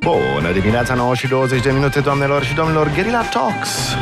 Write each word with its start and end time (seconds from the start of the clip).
Bună 0.00 0.52
dimineața, 0.52 0.94
9 0.94 1.14
și 1.14 1.28
20 1.28 1.62
de 1.62 1.70
minute, 1.70 2.00
doamnelor 2.00 2.44
și 2.44 2.54
domnilor, 2.54 2.90
Guerilla 2.94 3.22
Talks! 3.22 3.96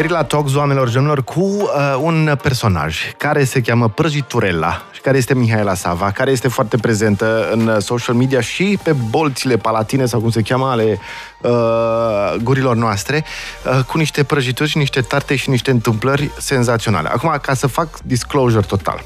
Guerilla 0.00 0.24
Talks, 0.24 0.54
oamenilor 0.54 0.88
și 0.88 0.94
domnilor, 0.94 1.24
cu 1.24 1.40
uh, 1.40 1.68
un 2.02 2.38
personaj 2.42 3.12
care 3.16 3.44
se 3.44 3.60
cheamă 3.60 3.88
Prăjiturella 3.88 4.82
și 4.92 5.00
care 5.00 5.16
este 5.16 5.34
Mihaela 5.34 5.74
Sava, 5.74 6.10
care 6.10 6.30
este 6.30 6.48
foarte 6.48 6.76
prezentă 6.76 7.48
în 7.52 7.66
uh, 7.66 7.76
social 7.78 8.14
media 8.14 8.40
și 8.40 8.78
pe 8.82 8.92
bolțile 8.92 9.56
palatine 9.56 10.06
sau 10.06 10.20
cum 10.20 10.30
se 10.30 10.42
cheamă 10.42 10.66
ale 10.66 10.98
uh, 11.42 12.34
gurilor 12.42 12.76
noastre, 12.76 13.24
uh, 13.64 13.84
cu 13.84 13.98
niște 13.98 14.24
prăjituri 14.24 14.68
și 14.68 14.78
niște 14.78 15.00
tarte 15.00 15.36
și 15.36 15.50
niște 15.50 15.70
întâmplări 15.70 16.30
senzaționale. 16.38 17.08
Acum, 17.08 17.38
ca 17.42 17.54
să 17.54 17.66
fac 17.66 17.98
disclosure 18.02 18.66
total, 18.66 19.02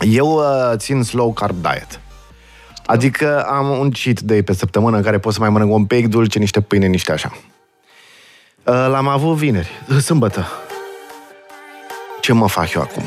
eu 0.00 0.26
uh, 0.26 0.76
țin 0.76 1.02
slow 1.02 1.32
carb 1.32 1.56
diet. 1.60 2.00
Adică 2.86 3.42
am 3.42 3.68
un 3.68 3.90
cheat 3.90 4.20
day 4.20 4.42
pe 4.42 4.54
săptămână 4.54 4.96
în 4.96 5.02
care 5.02 5.18
pot 5.18 5.32
să 5.32 5.40
mai 5.40 5.50
mănânc 5.50 5.72
un 5.72 5.84
pic 5.84 6.08
dulce, 6.08 6.38
niște 6.38 6.60
pâine, 6.60 6.86
niște 6.86 7.12
așa. 7.12 7.32
Uh, 8.64 8.74
L-am 8.88 9.08
avut 9.08 9.36
vineri, 9.36 9.70
sâmbătă. 10.00 10.46
Ce 12.20 12.32
mă 12.32 12.48
fac 12.48 12.72
eu 12.72 12.82
acum? 12.82 13.02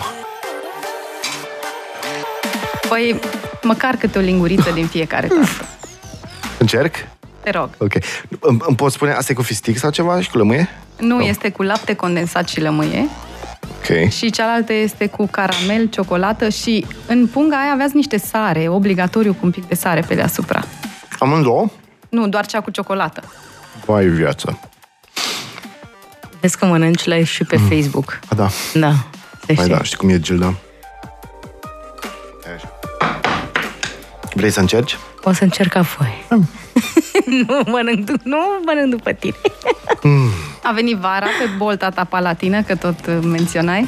Păi, 2.89 3.19
măcar 3.61 3.95
câte 3.95 4.17
o 4.17 4.21
linguriță 4.21 4.71
din 4.71 4.87
fiecare 4.87 5.27
tasă. 5.27 5.63
Încerc? 6.59 6.95
Te 7.43 7.49
rog. 7.51 7.69
Ok. 7.77 7.91
Îmi, 8.39 8.59
îmi 8.67 8.75
poți 8.75 8.95
spune, 8.95 9.11
asta 9.11 9.31
e 9.31 9.35
cu 9.35 9.41
fistic 9.41 9.77
sau 9.77 9.89
ceva 9.89 10.21
și 10.21 10.29
cu 10.29 10.37
lămâie? 10.37 10.69
Nu, 10.99 11.19
este 11.21 11.49
cu 11.49 11.61
lapte 11.63 11.93
condensat 11.95 12.47
și 12.49 12.61
lămâie 12.61 13.07
Ok. 13.77 14.09
și 14.09 14.29
cealaltă 14.29 14.73
este 14.73 15.07
cu 15.07 15.27
caramel, 15.27 15.85
ciocolată 15.89 16.49
și 16.49 16.85
în 17.07 17.27
punga 17.27 17.59
aia 17.61 17.71
aveați 17.71 17.95
niște 17.95 18.17
sare, 18.17 18.67
obligatoriu 18.67 19.33
cu 19.33 19.39
un 19.41 19.51
pic 19.51 19.67
de 19.67 19.75
sare 19.75 20.01
pe 20.07 20.15
deasupra. 20.15 20.63
Amândouă? 21.19 21.65
Nu, 22.09 22.27
doar 22.27 22.45
cea 22.45 22.61
cu 22.61 22.69
ciocolată. 22.69 23.23
Vai 23.85 24.05
viață. 24.05 24.59
Vezi 26.43 26.57
că 26.57 26.65
mănânci 26.65 27.03
live 27.05 27.23
și 27.23 27.43
pe 27.43 27.57
Facebook. 27.57 28.19
A, 28.29 28.35
da. 28.35 28.49
Da. 28.73 28.93
Deci, 29.45 29.57
Mai 29.57 29.67
da, 29.67 29.83
știi 29.83 29.97
cum 29.97 30.09
e 30.09 30.19
Gilda? 30.19 30.53
Hai 32.43 32.53
așa. 32.55 32.79
Vrei 34.33 34.49
să 34.49 34.59
încerci? 34.59 34.97
O 35.23 35.33
să 35.33 35.43
încerc 35.43 35.75
apoi. 35.75 36.25
nu 37.47 37.61
mănânc, 37.65 38.05
du- 38.05 38.13
nu 38.23 38.37
mănânc 38.65 38.89
după 38.89 39.11
tine. 39.11 39.35
A 40.63 40.71
venit 40.71 40.97
vara 40.97 41.25
pe 41.25 41.49
bolta 41.57 41.89
ta 41.89 42.03
palatină, 42.03 42.61
că 42.63 42.75
tot 42.75 43.05
uh, 43.07 43.17
menționai. 43.23 43.85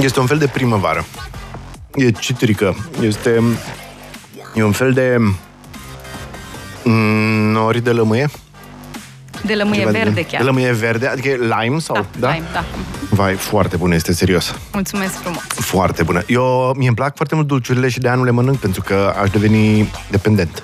Este 0.00 0.20
un 0.20 0.26
fel 0.26 0.38
de 0.38 0.46
primăvară. 0.46 1.04
E 1.94 2.10
citrică. 2.10 2.76
Este... 3.00 3.42
E 4.54 4.62
un 4.62 4.72
fel 4.72 4.92
de... 4.92 5.16
mm, 6.84 7.33
Nori 7.54 7.80
de 7.80 7.90
lămâie? 7.90 8.28
De 9.42 9.54
lămâie 9.54 9.78
Ceva 9.78 9.90
de- 9.90 9.98
verde 9.98 10.24
chiar. 10.26 10.40
De 10.40 10.46
lămâie 10.46 10.72
verde, 10.72 11.06
adică 11.06 11.28
e 11.28 11.36
lime 11.60 11.78
sau... 11.78 12.06
Da, 12.18 12.32
lime, 12.32 12.46
da. 12.52 12.64
Vai, 13.10 13.34
foarte 13.34 13.76
bună, 13.76 13.94
este 13.94 14.12
serios. 14.12 14.54
Mulțumesc 14.72 15.12
frumos. 15.12 15.42
Foarte 15.48 16.02
bună. 16.02 16.22
Eu, 16.26 16.72
mie 16.76 16.86
îmi 16.86 16.96
plac 16.96 17.16
foarte 17.16 17.34
mult 17.34 17.46
dulciurile 17.46 17.88
și 17.88 17.98
de 17.98 18.06
aia 18.08 18.16
nu 18.16 18.24
le 18.24 18.30
mănânc, 18.30 18.58
pentru 18.58 18.82
că 18.82 19.14
aș 19.22 19.30
deveni 19.30 19.90
dependent. 20.10 20.62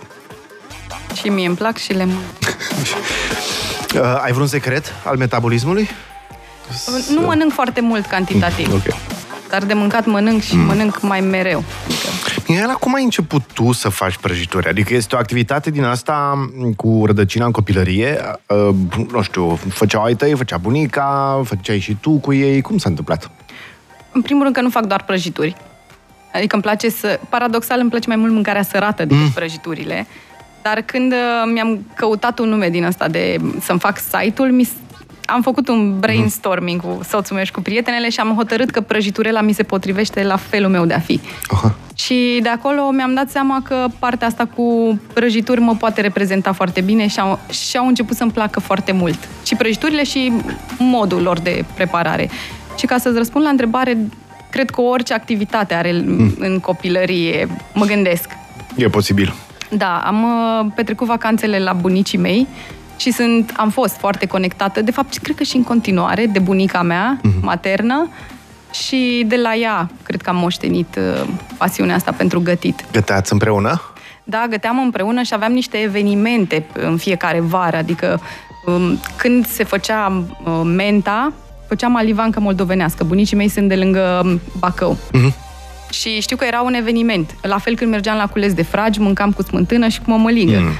Și 1.15 1.29
mie 1.29 1.47
îmi 1.47 1.57
plac 1.57 1.77
și 1.77 1.93
le 1.93 2.05
mănânc. 2.05 2.23
Uh, 3.95 4.21
ai 4.23 4.33
vreun 4.33 4.47
secret 4.47 4.93
al 5.05 5.17
metabolismului? 5.17 5.89
Nu 7.15 7.21
mănânc 7.21 7.53
foarte 7.53 7.81
mult 7.81 8.07
cantitativ, 8.07 8.73
Ok. 8.73 8.95
dar 9.49 9.65
de 9.65 9.75
mâncat 9.75 10.07
mănânc 10.07 10.43
și 10.43 10.57
mănânc 10.57 11.01
mai 11.01 11.21
mereu. 11.21 11.65
Adică, 11.85 12.09
Mihaela, 12.51 12.73
cum 12.73 12.95
ai 12.95 13.03
început 13.05 13.43
tu 13.53 13.73
să 13.73 13.89
faci 13.89 14.17
prăjituri? 14.17 14.69
Adică 14.69 14.95
este 14.95 15.15
o 15.15 15.19
activitate 15.19 15.71
din 15.71 15.85
asta 15.85 16.49
cu 16.77 17.03
rădăcina 17.07 17.45
în 17.45 17.51
copilărie? 17.51 18.19
Uh, 18.49 18.75
nu 19.13 19.23
știu, 19.23 19.55
făceau 19.55 20.03
ai 20.03 20.15
tăi, 20.15 20.35
făcea 20.37 20.57
bunica, 20.57 21.41
făceai 21.45 21.79
și 21.79 21.97
tu 22.01 22.11
cu 22.11 22.33
ei. 22.33 22.61
Cum 22.61 22.79
s-a 22.79 22.89
întâmplat? 22.89 23.31
în 24.13 24.23
primul 24.23 24.43
rând 24.43 24.55
că 24.55 24.61
nu 24.61 24.71
fac 24.71 24.85
doar 24.87 25.03
prăjituri. 25.03 25.57
Adică 26.35 26.55
îmi 26.55 26.63
place 26.63 26.89
să... 26.89 27.21
Paradoxal 27.29 27.81
îmi 27.81 27.91
place 27.91 28.09
mai 28.09 28.17
mult 28.17 28.33
mâncarea 28.33 28.63
sărată 28.63 29.05
decât 29.05 29.23
mm. 29.25 29.31
prăjiturile. 29.31 30.07
Dar 30.63 30.81
când 30.81 31.13
uh, 31.13 31.51
mi-am 31.53 31.87
căutat 31.95 32.39
un 32.39 32.49
nume 32.49 32.69
din 32.69 32.85
ăsta 32.85 33.09
de 33.09 33.37
să-mi 33.61 33.79
fac 33.79 33.99
site-ul, 33.99 34.53
mi 34.53 34.65
s- 34.65 34.73
am 35.25 35.43
făcut 35.43 35.69
un 35.69 35.99
brainstorming 35.99 36.81
cu 36.81 37.01
soțul 37.09 37.37
meu 37.37 37.45
și 37.45 37.53
cu 37.53 37.61
prietenele 37.61 38.11
și 38.11 38.21
am 38.21 38.35
hotărât 38.37 38.71
că 38.71 38.81
prăjiturela 38.81 39.41
mi 39.41 39.53
se 39.53 39.63
potrivește 39.63 40.23
la 40.23 40.37
felul 40.37 40.71
meu 40.71 40.85
de 40.85 40.95
a 40.95 40.99
fi. 41.01 41.21
Aha. 41.49 41.75
Și 42.05 42.39
de 42.43 42.49
acolo 42.49 42.91
mi-am 42.91 43.15
dat 43.15 43.31
seama 43.31 43.63
că 43.63 43.87
partea 43.99 44.27
asta 44.27 44.47
cu 44.57 44.99
prăjituri 45.15 45.61
mă 45.61 45.75
poate 45.75 46.01
reprezenta 46.01 46.53
foarte 46.53 46.81
bine 46.81 47.07
și 47.07 47.21
au, 47.21 47.39
și 47.69 47.77
au 47.77 47.87
început 47.87 48.17
să-mi 48.17 48.31
placă 48.31 48.61
foarte 48.61 48.93
mult. 48.93 49.29
Și 49.47 49.55
prăjiturile 49.57 50.05
și 50.05 50.33
modul 50.79 51.23
lor 51.23 51.39
de 51.41 51.65
preparare. 51.75 52.31
Și 52.79 52.87
ca 52.87 52.99
să-ți 52.99 53.17
răspund 53.17 53.45
la 53.45 53.51
întrebare, 53.51 53.97
cred 54.51 54.71
că 54.71 54.81
orice 54.81 55.15
activitate 55.15 55.75
are 55.75 56.03
mm. 56.07 56.35
în 56.39 56.59
copilărie, 56.61 57.49
mă 57.75 57.85
gândesc. 57.85 58.31
E 58.77 58.89
posibil. 58.89 59.35
Da, 59.71 60.03
am 60.07 60.23
uh, 60.23 60.73
petrecut 60.75 61.07
vacanțele 61.07 61.59
la 61.59 61.73
bunicii 61.73 62.19
mei 62.19 62.47
și 62.97 63.13
sunt, 63.13 63.53
am 63.57 63.71
fost 63.71 63.97
foarte 63.97 64.27
conectată, 64.27 64.83
de 64.83 64.91
fapt, 64.91 65.17
cred 65.17 65.37
că 65.37 65.43
și 65.43 65.57
în 65.57 65.63
continuare, 65.63 66.27
de 66.27 66.39
bunica 66.39 66.83
mea 66.83 67.19
Mhm. 67.23 67.35
maternă 67.43 68.09
și 68.73 69.25
de 69.27 69.37
la 69.37 69.55
ea, 69.55 69.91
cred 70.03 70.23
că 70.23 70.31
am 70.31 70.37
moștenit 70.37 70.99
uh, 70.99 71.29
pasiunea 71.59 71.95
asta 71.95 72.13
pentru 72.13 72.41
gătit. 72.41 72.85
Găteați 72.93 73.33
împreună? 73.33 73.81
Da, 74.25 74.47
găteam 74.51 74.79
împreună 74.79 75.23
și 75.23 75.35
aveam 75.35 75.53
niște 75.53 75.77
evenimente 75.77 76.67
în 76.73 76.97
fiecare 76.97 77.41
vară, 77.41 77.77
adică 77.77 78.21
um, 78.67 79.01
când 79.17 79.47
se 79.47 79.65
făcea 79.65 80.25
uh, 80.45 80.61
menta, 80.65 81.33
făceam 81.69 81.97
alivancă 81.97 82.41
moldovenească. 82.41 83.05
Bunicii 83.05 83.37
mei 83.37 83.49
sunt 83.49 83.69
de 83.69 83.77
lângă 83.77 84.21
um, 84.25 84.41
Bacău. 84.59 84.97
Mhm. 85.13 85.35
Și 85.91 86.21
știu 86.21 86.37
că 86.37 86.45
era 86.45 86.61
un 86.61 86.75
eveniment. 86.75 87.35
La 87.43 87.59
fel 87.59 87.77
când 87.77 87.91
mergeam 87.91 88.17
la 88.17 88.27
cules 88.27 88.55
de 88.55 88.63
fragi, 88.63 89.01
mâncam 89.01 89.33
cu 89.33 89.43
smântână 89.43 89.89
și 89.89 90.01
cu 90.01 90.11
mămăligă. 90.11 90.59
Mm. 90.59 90.73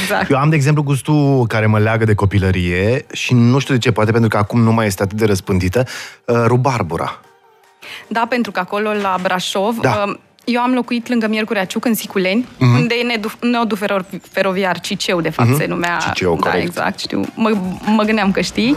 Exact. 0.00 0.30
Eu 0.30 0.38
am, 0.38 0.48
de 0.48 0.56
exemplu, 0.56 0.82
gustul 0.82 1.44
care 1.48 1.66
mă 1.66 1.78
leagă 1.78 2.04
de 2.04 2.14
copilărie 2.14 3.04
și 3.12 3.34
nu 3.34 3.58
știu 3.58 3.74
de 3.74 3.80
ce, 3.80 3.92
poate 3.92 4.10
pentru 4.10 4.28
că 4.28 4.36
acum 4.36 4.60
nu 4.60 4.72
mai 4.72 4.86
este 4.86 5.02
atât 5.02 5.18
de 5.18 5.24
răspândită, 5.24 5.84
uh, 6.24 6.36
rubarbura. 6.46 7.20
Da, 8.06 8.26
pentru 8.28 8.50
că 8.50 8.60
acolo, 8.60 8.92
la 9.02 9.16
Brașov, 9.22 9.78
Da. 9.80 10.04
um, 10.06 10.18
eu 10.44 10.60
am 10.60 10.72
locuit 10.72 11.08
lângă 11.08 11.28
Miercurea 11.28 11.64
Ciuc, 11.64 11.84
în 11.84 11.94
Siculeni, 11.94 12.44
uh-huh. 12.44 12.78
unde 12.78 12.94
e 12.94 13.02
nedu- 13.02 13.38
nodul 13.40 13.78
fero- 13.78 14.20
feroviar 14.30 14.80
Ciceu, 14.80 15.20
de 15.20 15.30
fapt, 15.30 15.48
uh-huh. 15.48 15.58
se 15.58 15.66
numea. 15.66 15.98
Ciceu, 15.98 16.38
da, 16.42 16.50
corect. 16.50 16.66
exact, 16.66 16.98
știu. 16.98 17.20
Mă, 17.34 17.50
mă 17.86 18.02
gândeam 18.02 18.30
că 18.30 18.40
știi. 18.40 18.76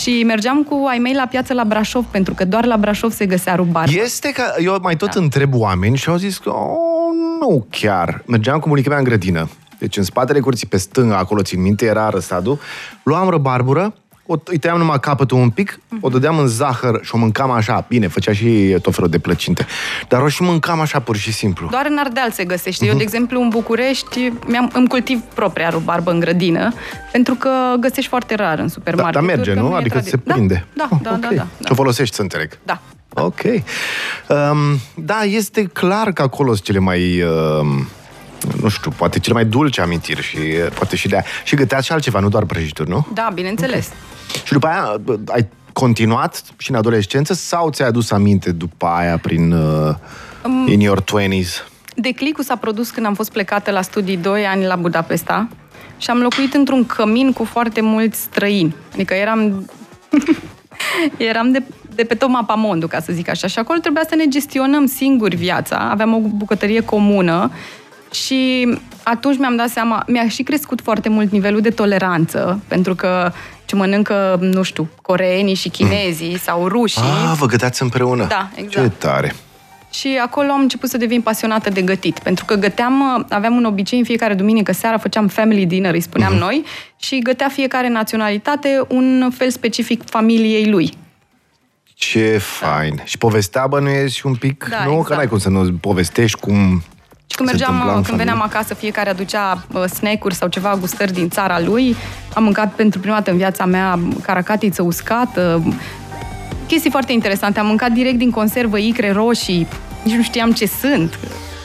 Și 0.00 0.22
mergeam 0.26 0.62
cu 0.62 0.84
ai 0.88 0.98
mei 0.98 1.14
la 1.14 1.26
piață 1.30 1.52
la 1.52 1.64
Brașov, 1.64 2.04
pentru 2.04 2.34
că 2.34 2.44
doar 2.44 2.64
la 2.64 2.76
Brașov 2.76 3.12
se 3.12 3.26
găsea 3.26 3.54
rubar. 3.54 3.88
Este 3.88 4.32
că 4.32 4.42
eu 4.58 4.78
mai 4.82 4.96
tot 4.96 5.14
da. 5.14 5.20
întreb 5.20 5.54
oameni 5.54 5.96
și 5.96 6.08
au 6.08 6.16
zis 6.16 6.38
că 6.38 6.50
oh, 6.50 6.76
nu 7.40 7.66
chiar. 7.70 8.22
Mergeam 8.26 8.58
cu 8.58 8.68
bunica 8.68 8.88
mea 8.88 8.98
în 8.98 9.04
grădină. 9.04 9.48
Deci 9.82 9.96
în 9.96 10.02
spatele 10.02 10.40
curții, 10.40 10.66
pe 10.66 10.76
stânga, 10.76 11.16
acolo, 11.16 11.42
țin 11.42 11.60
minte, 11.62 11.84
era 11.86 12.08
răsadul. 12.08 12.58
Luam 13.02 13.28
răbarbură, 13.28 13.94
o, 14.26 14.34
îi 14.44 14.58
tăiam 14.58 14.78
numai 14.78 15.00
capătul 15.00 15.38
un 15.38 15.50
pic, 15.50 15.78
o 16.00 16.08
dădeam 16.08 16.38
în 16.38 16.46
zahăr 16.46 17.00
și 17.02 17.14
o 17.14 17.18
mâncam 17.18 17.50
așa. 17.50 17.84
Bine, 17.88 18.06
făcea 18.08 18.32
și 18.32 18.76
tot 18.82 18.94
felul 18.94 19.10
de 19.10 19.18
plăcinte. 19.18 19.66
Dar 20.08 20.22
o 20.22 20.28
și 20.28 20.42
mâncam 20.42 20.80
așa, 20.80 21.00
pur 21.00 21.16
și 21.16 21.32
simplu. 21.32 21.68
Doar 21.70 21.86
în 21.88 21.96
Ardeal 21.98 22.30
se 22.30 22.44
găsește. 22.44 22.82
Mhm. 22.84 22.92
Eu, 22.92 22.98
de 22.98 23.02
exemplu, 23.04 23.40
în 23.40 23.48
București, 23.48 24.32
mi-am, 24.46 24.70
îmi 24.74 24.88
cultiv 24.88 25.20
propria 25.34 25.68
rubarbă 25.68 26.10
în 26.10 26.20
grădină, 26.20 26.72
pentru 27.12 27.34
că 27.34 27.50
găsești 27.80 28.08
foarte 28.10 28.34
rar 28.34 28.58
în 28.58 28.66
Da, 28.66 28.72
supermarket. 28.72 29.14
dar 29.14 29.22
merge, 29.22 29.52
nu? 29.54 29.74
Adică 29.74 30.00
se 30.00 30.16
prinde. 30.16 30.66
Da, 30.76 30.88
Oh, 30.90 30.98
da, 31.02 31.10
ok. 31.10 31.20
da, 31.20 31.28
da, 31.28 31.34
da, 31.34 31.46
Și 31.64 31.72
o 31.72 31.74
folosești, 31.74 32.14
să 32.14 32.22
înțeleg. 32.22 32.58
da. 32.62 32.80
Ok. 33.14 33.40
Um, 33.44 34.78
da, 34.94 35.20
este 35.22 35.62
clar 35.62 36.12
că 36.12 36.22
acolo 36.22 36.48
sunt 36.52 36.64
cele 36.64 36.78
mai... 36.78 37.22
Um, 37.22 37.88
nu 38.60 38.68
știu, 38.68 38.90
poate 38.90 39.18
cele 39.18 39.34
mai 39.34 39.44
dulce 39.44 39.80
amintiri 39.80 40.22
și 40.22 40.36
uh, 40.36 40.72
poate 40.74 40.96
și 40.96 41.08
de 41.08 41.14
aia. 41.14 41.24
Și 41.44 41.56
găteați 41.56 41.86
și 41.86 41.92
altceva, 41.92 42.20
nu 42.20 42.28
doar 42.28 42.44
prăjituri, 42.44 42.88
nu? 42.88 43.06
Da, 43.14 43.30
bineînțeles. 43.34 43.90
Și 44.44 44.52
după 44.52 44.66
aia 44.66 45.00
uh, 45.04 45.18
ai 45.26 45.48
continuat 45.72 46.42
și 46.56 46.70
în 46.70 46.76
adolescență 46.76 47.34
sau 47.34 47.70
ți-ai 47.70 47.88
adus 47.88 48.10
aminte 48.10 48.52
după 48.52 48.86
aia 48.86 49.18
prin 49.18 49.52
uh, 49.52 49.94
Um, 50.44 50.66
in 50.68 50.80
your 50.80 51.02
20s? 51.02 51.66
Declicul 51.94 52.44
s-a 52.44 52.56
produs 52.56 52.90
când 52.90 53.06
am 53.06 53.14
fost 53.14 53.32
plecată 53.32 53.70
la 53.70 53.82
studii 53.82 54.16
2 54.16 54.46
ani 54.46 54.64
la 54.64 54.76
Budapesta 54.76 55.48
și 55.98 56.10
am 56.10 56.18
locuit 56.18 56.54
într-un 56.54 56.86
cămin 56.86 57.32
cu 57.32 57.44
foarte 57.44 57.80
mulți 57.80 58.20
străini. 58.20 58.74
Adică 58.92 59.14
eram 59.14 59.70
Eram 61.16 61.52
de, 61.52 61.62
de 61.94 62.04
pe 62.04 62.14
tot 62.14 62.28
mapamondul, 62.28 62.88
ca 62.88 63.00
să 63.00 63.12
zic 63.12 63.28
așa. 63.28 63.46
Și 63.46 63.58
acolo 63.58 63.78
trebuia 63.78 64.04
să 64.08 64.14
ne 64.14 64.26
gestionăm 64.28 64.86
singuri 64.86 65.36
viața. 65.36 65.88
Aveam 65.90 66.14
o 66.14 66.18
bucătărie 66.18 66.84
comună 66.84 67.50
și 68.12 68.68
atunci 69.02 69.38
mi-am 69.38 69.56
dat 69.56 69.68
seama, 69.68 70.04
mi-a 70.06 70.28
și 70.28 70.42
crescut 70.42 70.80
foarte 70.80 71.08
mult 71.08 71.30
nivelul 71.30 71.60
de 71.60 71.70
toleranță, 71.70 72.60
pentru 72.68 72.94
că 72.94 73.32
ce 73.64 73.76
mănâncă, 73.76 74.38
nu 74.40 74.62
știu, 74.62 74.88
coreenii 75.02 75.54
și 75.54 75.68
chinezii 75.68 76.38
sau 76.38 76.68
rușii. 76.68 77.02
Ah, 77.02 77.34
vă 77.38 77.46
găteați 77.46 77.82
împreună. 77.82 78.26
Da, 78.26 78.50
exact. 78.54 78.88
Ce 78.88 79.06
tare. 79.06 79.34
Și 79.90 80.18
acolo 80.22 80.50
am 80.50 80.60
început 80.60 80.88
să 80.88 80.96
devin 80.96 81.20
pasionată 81.20 81.70
de 81.70 81.82
gătit, 81.82 82.18
pentru 82.18 82.44
că 82.44 82.54
găteam, 82.54 83.26
aveam 83.28 83.56
un 83.56 83.64
obicei 83.64 83.98
în 83.98 84.04
fiecare 84.04 84.34
duminică 84.34 84.72
seara, 84.72 84.98
făceam 84.98 85.28
family 85.28 85.66
dinner, 85.66 85.94
îi 85.94 86.00
spuneam 86.00 86.34
uh-huh. 86.34 86.40
noi, 86.40 86.64
și 86.96 87.18
gătea 87.18 87.48
fiecare 87.48 87.88
naționalitate 87.88 88.84
un 88.88 89.30
fel 89.36 89.50
specific 89.50 90.02
familiei 90.04 90.66
lui. 90.70 90.92
Ce 91.94 92.38
fain. 92.38 93.02
Și 93.04 93.18
povestea 93.18 93.66
bănuiesc 93.66 94.24
un 94.24 94.34
pic, 94.34 94.66
Da, 94.70 94.84
nu? 94.84 94.90
exact. 94.90 95.08
Că 95.08 95.14
n-ai 95.14 95.26
cum 95.26 95.38
să 95.38 95.48
nu 95.48 95.72
povestești 95.80 96.40
cum 96.40 96.82
Și 97.32 97.38
când 97.38 97.48
se 97.48 97.54
mergeam, 97.54 97.72
întâmpla 97.74 97.96
în 97.96 98.02
când 98.02 98.18
veneam 98.18 98.38
familie. 98.38 98.56
acasă, 98.56 98.74
fiecare 98.74 99.10
aducea 99.10 99.64
uh, 99.72 99.84
snack-uri 99.84 100.34
sau 100.34 100.48
ceva 100.48 100.76
gustări 100.80 101.12
din 101.12 101.28
țara 101.28 101.60
lui. 101.60 101.96
Am 102.34 102.42
mâncat 102.42 102.72
pentru 102.74 103.00
prima 103.00 103.14
dată 103.14 103.30
în 103.30 103.36
viața 103.36 103.64
mea 103.64 103.98
caracatiță 104.22 104.82
uscată, 104.82 105.62
chestii 106.66 106.90
foarte 106.90 107.12
interesante. 107.12 107.58
Am 107.58 107.66
mâncat 107.66 107.90
direct 107.90 108.18
din 108.18 108.30
conservă 108.30 108.78
icre 108.78 109.12
roșii, 109.12 109.66
nici 110.02 110.14
nu 110.14 110.22
știam 110.22 110.52
ce 110.52 110.66
sunt. 110.66 111.18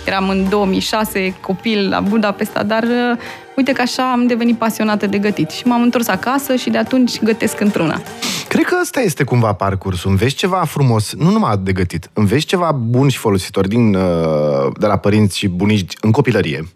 Eram 0.05 0.29
în 0.29 0.49
2006 0.49 1.35
copil 1.41 1.89
la 1.89 1.99
Budapesta, 1.99 2.63
dar 2.63 2.83
uh, 2.83 3.17
uite 3.57 3.71
că 3.71 3.81
așa 3.81 4.11
am 4.11 4.27
devenit 4.27 4.57
pasionată 4.57 5.05
de 5.05 5.17
gătit. 5.17 5.49
Și 5.49 5.67
m-am 5.67 5.81
întors 5.81 6.07
acasă 6.07 6.55
și 6.55 6.69
de 6.69 6.77
atunci 6.77 7.21
gătesc 7.21 7.59
într-una. 7.59 8.01
Cred 8.47 8.65
că 8.65 8.77
ăsta 8.81 8.99
este 8.99 9.23
cumva 9.23 9.53
parcursul. 9.53 10.09
Înveți 10.09 10.35
ceva 10.35 10.63
frumos, 10.63 11.13
nu 11.13 11.29
numai 11.29 11.57
de 11.57 11.71
gătit, 11.71 12.09
înveți 12.13 12.45
ceva 12.45 12.71
bun 12.71 13.09
și 13.09 13.17
folositor 13.17 13.67
din, 13.67 13.95
uh, 13.95 14.71
de 14.79 14.85
la 14.85 14.97
părinți 14.97 15.37
și 15.37 15.47
bunici 15.47 15.93
în 16.01 16.11
copilărie. 16.11 16.67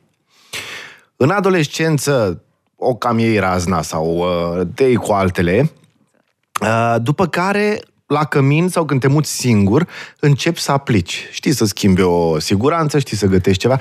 În 1.15 1.29
adolescență 1.29 2.43
o 2.75 2.95
cam 2.95 3.19
iei 3.19 3.39
razna 3.39 3.81
sau 3.81 4.17
uh, 4.17 4.67
te 4.75 4.83
iei 4.83 4.95
cu 4.95 5.11
altele, 5.11 5.71
uh, 6.61 6.95
după 7.01 7.27
care 7.27 7.81
la 8.11 8.25
cămin 8.25 8.69
sau 8.69 8.85
când 8.85 8.99
te 8.99 9.07
muți 9.07 9.31
singur, 9.31 9.87
începi 10.19 10.59
să 10.59 10.71
aplici. 10.71 11.27
Știi 11.31 11.51
să 11.51 11.65
schimbi 11.65 12.01
o 12.01 12.39
siguranță, 12.39 12.99
știi 12.99 13.17
să 13.17 13.25
gătești 13.25 13.61
ceva. 13.61 13.79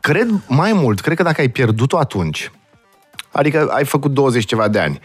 Cred 0.00 0.28
mai 0.46 0.72
mult, 0.72 1.00
cred 1.00 1.16
că 1.16 1.22
dacă 1.22 1.40
ai 1.40 1.48
pierdut-o 1.48 1.98
atunci, 1.98 2.50
Adică 3.34 3.68
ai 3.70 3.84
făcut 3.84 4.10
20 4.10 4.44
ceva 4.44 4.68
de 4.68 4.78
ani. 4.78 5.00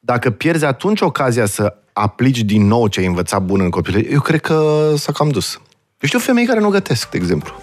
Dacă 0.00 0.30
pierzi 0.30 0.64
atunci 0.64 1.00
ocazia 1.00 1.46
să 1.46 1.74
aplici 1.92 2.40
din 2.40 2.66
nou 2.66 2.86
ce 2.86 3.00
ai 3.00 3.06
învățat 3.06 3.42
bun 3.42 3.60
în 3.60 3.70
copilărie, 3.70 4.10
eu 4.12 4.20
cred 4.20 4.40
că 4.40 4.88
s-a 4.96 5.12
cam 5.12 5.28
dus. 5.28 5.52
Eu 6.00 6.08
știu 6.08 6.18
femei 6.18 6.46
care 6.46 6.60
nu 6.60 6.68
gătesc, 6.68 7.10
de 7.10 7.16
exemplu. 7.16 7.54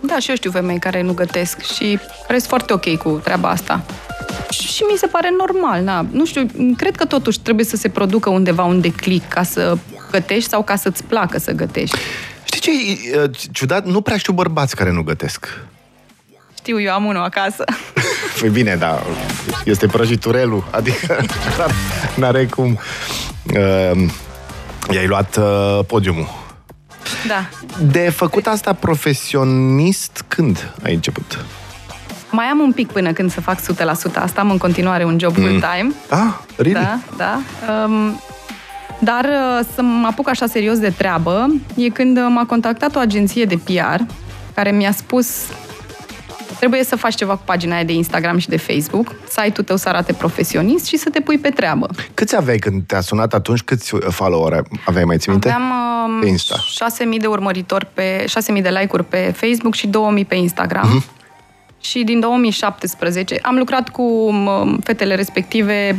Da, 0.00 0.18
și 0.18 0.30
eu 0.30 0.36
știu 0.36 0.50
femei 0.50 0.78
care 0.78 1.02
nu 1.02 1.12
gătesc 1.12 1.60
și 1.60 1.98
care 2.26 2.38
sunt 2.38 2.48
foarte 2.48 2.72
ok 2.72 2.96
cu 2.96 3.20
treaba 3.24 3.48
asta. 3.48 3.84
Și 4.50 4.82
mi 4.90 4.98
se 4.98 5.06
pare 5.06 5.30
normal, 5.38 5.82
na. 5.82 6.06
Nu 6.10 6.26
știu, 6.26 6.46
cred 6.76 6.96
că 6.96 7.04
totuși 7.04 7.40
trebuie 7.40 7.64
să 7.64 7.76
se 7.76 7.88
producă 7.88 8.30
undeva 8.30 8.64
un 8.64 8.80
declic 8.80 9.28
ca 9.28 9.42
să 9.42 9.78
gătești 10.10 10.48
sau 10.48 10.62
ca 10.62 10.76
să-ți 10.76 11.04
placă 11.04 11.38
să 11.38 11.52
gătești. 11.52 11.98
Știi 12.44 12.60
ce 12.60 12.70
e 12.70 13.20
e, 13.22 13.30
ciudat? 13.52 13.84
Nu 13.84 14.00
prea 14.00 14.16
știu 14.16 14.32
bărbați 14.32 14.76
care 14.76 14.90
nu 14.90 15.02
gătesc. 15.02 15.60
Știu, 16.56 16.80
eu 16.80 16.92
am 16.92 17.04
unul 17.04 17.22
acasă. 17.22 17.64
Păi 18.40 18.48
bine, 18.48 18.76
da, 18.76 19.02
este 19.64 19.86
prăjiturelul, 19.86 20.64
adică 20.70 21.24
n-are 22.16 22.46
cum... 22.46 22.78
Uh, 23.54 24.08
i-ai 24.90 25.06
luat 25.06 25.36
uh, 25.36 25.84
podiumul. 25.86 26.28
Da. 27.26 27.48
De 27.80 28.10
făcut 28.10 28.46
asta 28.46 28.72
profesionist, 28.72 30.24
când 30.28 30.72
ai 30.82 30.94
început? 30.94 31.44
Mai 32.30 32.44
am 32.44 32.58
un 32.58 32.72
pic 32.72 32.92
până 32.92 33.12
când 33.12 33.32
să 33.32 33.40
fac 33.40 33.60
100% 33.60 33.64
asta, 34.14 34.40
am 34.40 34.50
în 34.50 34.58
continuare 34.58 35.04
un 35.04 35.18
job 35.18 35.34
full-time. 35.34 35.92
Ah, 36.08 36.34
really? 36.56 36.72
Da, 36.72 36.98
da. 37.16 37.40
Um, 37.84 38.20
dar 39.00 39.24
uh, 39.24 39.66
să 39.74 39.82
mă 39.82 40.06
apuc 40.06 40.28
așa 40.28 40.46
serios 40.46 40.78
de 40.78 40.90
treabă 40.90 41.54
e 41.76 41.88
când 41.88 42.16
uh, 42.16 42.26
m-a 42.28 42.44
contactat 42.44 42.96
o 42.96 42.98
agenție 42.98 43.44
de 43.44 43.56
PR 43.56 44.02
care 44.54 44.70
mi-a 44.70 44.92
spus 44.92 45.46
trebuie 46.60 46.84
să 46.84 46.96
faci 46.96 47.14
ceva 47.14 47.36
cu 47.36 47.42
pagina 47.44 47.74
aia 47.74 47.84
de 47.84 47.92
Instagram 47.92 48.38
și 48.38 48.48
de 48.48 48.56
Facebook, 48.56 49.14
site-ul 49.28 49.66
tău 49.66 49.76
să 49.76 49.88
arate 49.88 50.12
profesionist 50.12 50.86
și 50.86 50.96
să 50.96 51.10
te 51.10 51.20
pui 51.20 51.38
pe 51.38 51.48
treabă. 51.48 51.88
Câți 52.14 52.36
aveai 52.36 52.56
când 52.56 52.82
te-a 52.86 53.00
sunat 53.00 53.34
atunci? 53.34 53.62
Câți 53.62 53.96
follower 54.08 54.62
aveai, 54.84 55.04
mai 55.04 55.18
ții 55.18 55.30
minte? 55.30 55.48
Aveam 55.48 55.72
um, 56.06 56.20
Pe 56.20 56.26
Insta. 56.26 56.56
6.000 57.14 57.20
de 57.20 57.26
urmăritori 57.26 57.86
pe 57.94 58.24
6.000 58.54 58.62
de 58.62 58.68
like-uri 58.68 59.04
pe 59.04 59.34
Facebook 59.36 59.74
și 59.74 59.88
2.000 59.88 60.26
pe 60.28 60.34
Instagram. 60.34 60.88
Mhm. 60.88 61.04
Și 61.80 62.02
din 62.04 62.20
2017 62.20 63.38
am 63.42 63.56
lucrat 63.56 63.88
cu 63.88 64.02
um, 64.02 64.78
fetele 64.84 65.14
respective 65.14 65.96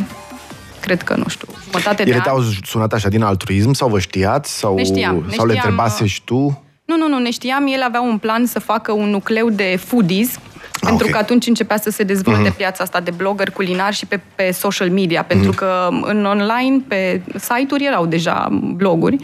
cred 0.82 1.02
că, 1.02 1.16
nu 1.16 1.28
știu, 1.28 1.48
jumătate 1.64 2.04
de 2.04 2.10
Ele 2.10 2.14
ani. 2.14 2.24
te-au 2.24 2.42
sunat 2.66 2.94
așa 2.94 3.10
din 3.10 3.24
altruism 3.24 3.72
sau 3.72 3.90
vă 3.90 4.00
știați? 4.00 4.58
Sau, 4.58 4.76
Ne 4.76 4.84
știam, 4.84 5.16
ne 5.28 5.34
sau 5.34 5.46
le 5.46 5.54
știam, 5.54 5.70
întrebase 5.70 6.04
uh, 6.04 6.10
și 6.10 6.24
tu? 6.24 6.64
Nu, 6.86 6.98
nu, 6.98 7.08
nu, 7.08 7.20
ne 7.20 7.32
știam, 7.32 7.68
el 7.68 7.82
avea 7.82 8.02
un 8.02 8.18
plan 8.18 8.46
să 8.46 8.60
facă 8.60 8.92
un 8.92 9.10
nucleu 9.10 9.50
de 9.50 9.80
foodies, 9.86 10.40
pentru 10.82 11.06
ok. 11.06 11.12
că 11.12 11.18
atunci 11.18 11.48
începea 11.48 11.78
să 11.78 11.90
se 11.90 12.04
dezvolte 12.04 12.54
piața 12.58 12.84
asta 12.84 13.00
de 13.00 13.12
blogger 13.12 13.50
culinar 13.50 13.94
și 13.94 14.06
pe, 14.06 14.20
pe 14.36 14.52
social 14.52 14.90
media, 14.90 15.24
pentru 15.24 15.52
că 15.52 15.88
în 16.02 16.26
online, 16.26 16.82
pe 16.88 17.22
site-uri 17.36 17.86
erau 17.86 18.06
deja 18.06 18.48
bloguri. 18.76 19.18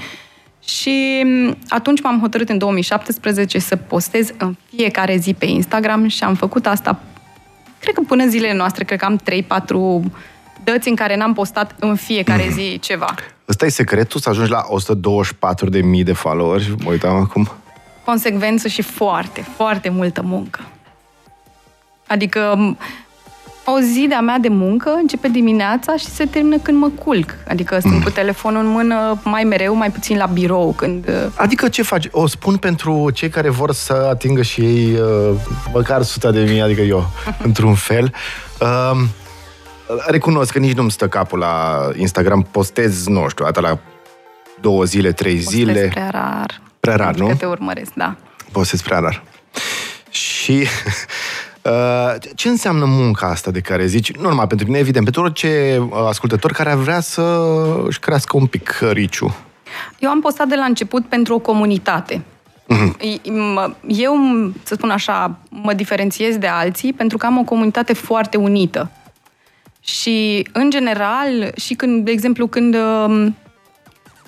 Și 0.63 1.23
m, 1.25 1.57
atunci 1.67 2.01
m-am 2.01 2.19
hotărât 2.19 2.49
în 2.49 2.57
2017 2.57 3.59
să 3.59 3.75
postez 3.75 4.31
în 4.37 4.55
fiecare 4.75 5.17
zi 5.17 5.33
pe 5.33 5.45
Instagram 5.45 6.07
și 6.07 6.23
am 6.23 6.35
făcut 6.35 6.65
asta, 6.65 6.99
cred 7.79 7.93
că 7.93 8.01
până 8.07 8.27
zilele 8.27 8.53
noastre, 8.53 8.83
cred 8.83 8.99
că 8.99 9.05
am 9.05 9.19
3-4 10.05 10.11
dăți 10.71 10.89
în 10.89 10.95
care 10.95 11.15
n-am 11.15 11.33
postat 11.33 11.75
în 11.79 11.95
fiecare 11.95 12.47
zi 12.51 12.79
ceva. 12.79 13.15
Ăsta 13.49 13.65
e 13.65 13.69
secretul 13.69 14.19
să 14.19 14.29
ajungi 14.29 14.51
la 14.51 14.63
124.000 15.97 16.03
de 16.03 16.13
followeri? 16.13 16.75
Mă 16.83 16.89
uitam 16.89 17.15
acum. 17.15 17.49
consecvență 18.05 18.67
și 18.67 18.81
foarte, 18.81 19.45
foarte 19.55 19.89
multă 19.89 20.21
muncă. 20.21 20.59
Adică 22.07 22.53
m, 22.57 22.77
o 23.65 23.79
zi 23.79 24.05
de-a 24.09 24.19
mea 24.21 24.37
de 24.37 24.47
muncă 24.47 24.89
începe 25.01 25.27
dimineața 25.27 25.95
și 25.95 26.05
se 26.05 26.25
termină 26.25 26.57
când 26.57 26.77
mă 26.77 26.89
culc. 27.03 27.35
Adică 27.47 27.79
stând 27.79 28.03
cu 28.03 28.09
telefonul 28.09 28.61
în 28.65 28.67
mână 28.71 29.19
mai 29.23 29.43
mereu, 29.43 29.75
mai 29.75 29.91
puțin 29.91 30.17
la 30.17 30.25
birou. 30.25 30.73
Când... 30.77 31.07
uh, 31.07 31.15
Adică 31.35 31.67
ce 31.69 31.81
faci? 31.81 32.07
O 32.11 32.27
spun 32.27 32.57
pentru 32.57 33.09
cei 33.13 33.29
care 33.29 33.49
vor 33.49 33.71
să 33.71 34.07
atingă 34.09 34.41
și 34.41 34.61
ei 34.61 34.93
uh, 34.99 35.35
măcar 35.73 35.99
100 35.99 36.31
de 36.31 36.39
mii, 36.39 36.61
adică 36.61 36.81
eu, 36.81 37.09
într-un 37.47 37.73
fel. 37.73 38.13
Uh, 38.61 39.01
recunosc 40.07 40.51
că 40.51 40.59
nici 40.59 40.75
nu-mi 40.75 40.91
stă 40.91 41.07
capul 41.07 41.39
la 41.39 41.79
Instagram, 41.95 42.47
postez, 42.51 43.07
nu 43.07 43.27
știu, 43.29 43.45
atât 43.45 43.61
la 43.63 43.79
două 44.61 44.83
zile, 44.83 45.11
trei 45.11 45.35
postez 45.35 45.53
zile. 45.53 45.87
prea 45.91 46.09
rar. 46.09 46.61
Prea 46.79 46.95
rar, 46.95 47.07
Adică 47.07 47.25
nu? 47.25 47.33
te 47.35 47.45
urmăresc, 47.45 47.91
da. 47.93 48.15
Postez 48.51 48.81
prea 48.81 48.99
rar. 48.99 49.23
Și 50.09 50.51
uh, 51.61 52.13
ce 52.35 52.47
înseamnă 52.49 52.85
munca 52.85 53.27
asta 53.27 53.51
de 53.51 53.59
care 53.59 53.85
zici? 53.85 54.11
Nu 54.15 54.29
numai 54.29 54.47
pentru 54.47 54.65
mine, 54.65 54.77
evident, 54.79 55.03
pentru 55.03 55.23
orice 55.23 55.77
uh, 55.89 56.05
ascultător 56.07 56.51
care 56.51 56.69
ar 56.71 56.77
vrea 56.77 56.99
să 56.99 57.45
își 57.85 57.99
crească 57.99 58.37
un 58.37 58.45
pic 58.45 58.79
uh, 58.83 58.89
riciu. 58.91 59.35
Eu 59.99 60.09
am 60.09 60.21
postat 60.21 60.47
de 60.47 60.55
la 60.55 60.63
început 60.65 61.05
pentru 61.05 61.33
o 61.33 61.39
comunitate. 61.39 62.21
I- 62.99 63.29
mă- 63.29 63.73
Eu, 63.87 64.15
să 64.63 64.73
spun 64.75 64.89
așa, 64.89 65.37
mă 65.49 65.73
diferențiez 65.73 66.35
de 66.37 66.47
alții 66.47 66.93
pentru 66.93 67.17
că 67.17 67.25
am 67.25 67.37
o 67.37 67.43
comunitate 67.43 67.93
foarte 67.93 68.37
unită. 68.37 68.91
Și, 69.87 70.47
în 70.51 70.69
general, 70.69 71.51
și 71.55 71.73
când, 71.73 72.05
de 72.05 72.11
exemplu, 72.11 72.47
când 72.47 72.75
um, 72.75 73.35